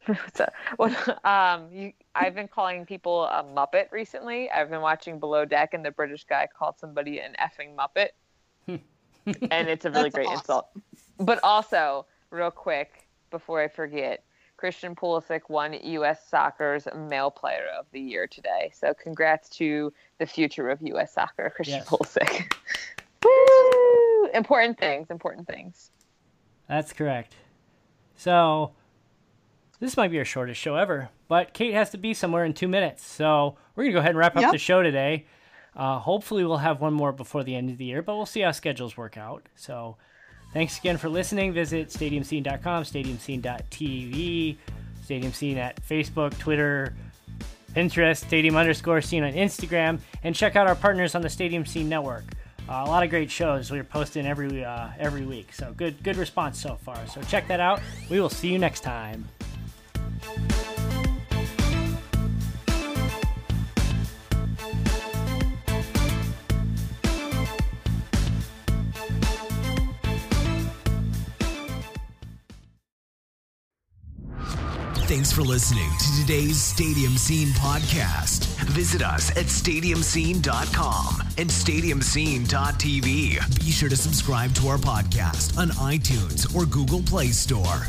so, 0.34 0.46
well, 0.78 0.96
um, 1.24 1.68
you, 1.70 1.92
I've 2.14 2.34
been 2.34 2.48
calling 2.48 2.86
people 2.86 3.24
a 3.24 3.44
Muppet 3.44 3.92
recently. 3.92 4.50
I've 4.50 4.70
been 4.70 4.80
watching 4.80 5.20
Below 5.20 5.44
Deck, 5.44 5.74
and 5.74 5.84
the 5.84 5.90
British 5.90 6.24
guy 6.24 6.48
called 6.58 6.78
somebody 6.78 7.20
an 7.20 7.36
effing 7.38 7.76
Muppet, 7.76 8.08
and 9.50 9.68
it's 9.68 9.84
a 9.84 9.90
really 9.90 10.04
That's 10.04 10.14
great 10.14 10.26
awesome. 10.26 10.38
insult. 10.40 10.66
But 11.18 11.38
also, 11.42 12.06
real 12.30 12.50
quick 12.50 13.06
before 13.30 13.60
I 13.62 13.68
forget, 13.68 14.24
Christian 14.60 14.94
Pulisic 14.94 15.40
won 15.48 15.72
U.S. 15.72 16.28
Soccer's 16.28 16.86
Male 16.94 17.30
Player 17.30 17.64
of 17.78 17.86
the 17.92 18.00
Year 18.00 18.26
today. 18.26 18.70
So 18.74 18.92
congrats 18.92 19.48
to 19.56 19.90
the 20.18 20.26
future 20.26 20.68
of 20.68 20.82
U.S. 20.82 21.14
Soccer, 21.14 21.48
Christian 21.48 21.78
Yes. 21.78 21.88
Pulisic. 21.88 22.52
Woo! 23.24 24.26
Important 24.34 24.78
things. 24.78 25.10
Important 25.10 25.46
things. 25.48 25.90
That's 26.68 26.92
correct. 26.92 27.36
So, 28.16 28.72
This 29.80 29.96
might 29.96 30.10
be 30.10 30.18
our 30.18 30.26
shortest 30.26 30.60
show 30.60 30.76
ever, 30.76 31.08
but 31.26 31.54
Kate 31.54 31.72
has 31.72 31.88
to 31.90 31.98
be 31.98 32.12
somewhere 32.12 32.44
in 32.44 32.52
two 32.52 32.68
minutes. 32.68 33.02
So 33.02 33.56
we're 33.74 33.84
going 33.84 33.92
to 33.92 33.96
go 33.96 34.00
ahead 34.00 34.10
and 34.10 34.18
wrap 34.18 34.36
up 34.36 34.52
the 34.52 34.58
show 34.58 34.82
today. 34.82 35.24
Uh, 35.74 35.98
hopefully, 36.00 36.44
we'll 36.44 36.58
have 36.58 36.82
one 36.82 36.92
more 36.92 37.12
before 37.12 37.44
the 37.44 37.56
end 37.56 37.70
of 37.70 37.78
the 37.78 37.86
year, 37.86 38.02
but 38.02 38.14
we'll 38.16 38.26
see 38.26 38.40
how 38.40 38.50
schedules 38.50 38.98
work 38.98 39.16
out. 39.16 39.48
So 39.54 39.96
thanks 40.52 40.78
again 40.78 40.96
for 40.96 41.08
listening. 41.08 41.52
Visit 41.52 41.88
stadiumscene.com, 41.88 42.84
stadiumscene.tv, 42.84 44.56
Stadium 45.02 45.32
Scene 45.32 45.58
at 45.58 45.82
Facebook, 45.82 46.36
Twitter, 46.38 46.94
Pinterest, 47.74 48.16
Stadium 48.16 48.56
underscore 48.56 49.00
scene 49.00 49.24
on 49.24 49.32
Instagram, 49.32 50.00
and 50.22 50.34
check 50.34 50.56
out 50.56 50.66
our 50.66 50.74
partners 50.74 51.14
on 51.14 51.22
the 51.22 51.30
Stadium 51.30 51.64
Scene 51.66 51.88
Network. 51.88 52.24
Uh, 52.68 52.84
a 52.84 52.88
lot 52.88 53.02
of 53.02 53.10
great 53.10 53.30
shows 53.30 53.70
we're 53.70 53.82
posting 53.82 54.26
every 54.26 54.64
uh, 54.64 54.88
every 54.98 55.26
week, 55.26 55.52
so 55.52 55.72
good 55.76 56.00
good 56.02 56.16
response 56.16 56.60
so 56.60 56.76
far. 56.76 56.96
So 57.08 57.20
check 57.22 57.48
that 57.48 57.58
out. 57.58 57.80
We 58.08 58.20
will 58.20 58.30
see 58.30 58.48
you 58.48 58.58
next 58.58 58.80
time. 58.80 59.26
Thanks 75.30 75.46
for 75.46 75.48
listening 75.48 75.88
to 75.96 76.22
today's 76.22 76.60
Stadium 76.60 77.16
Scene 77.16 77.50
podcast. 77.50 78.46
Visit 78.70 79.00
us 79.00 79.30
at 79.30 79.46
stadiumscene.com 79.46 81.22
and 81.38 81.48
stadiumscene.tv. 81.48 83.60
Be 83.60 83.70
sure 83.70 83.88
to 83.88 83.96
subscribe 83.96 84.52
to 84.54 84.66
our 84.66 84.76
podcast 84.76 85.56
on 85.56 85.68
iTunes 85.68 86.52
or 86.52 86.66
Google 86.66 87.02
Play 87.02 87.28
Store. 87.28 87.86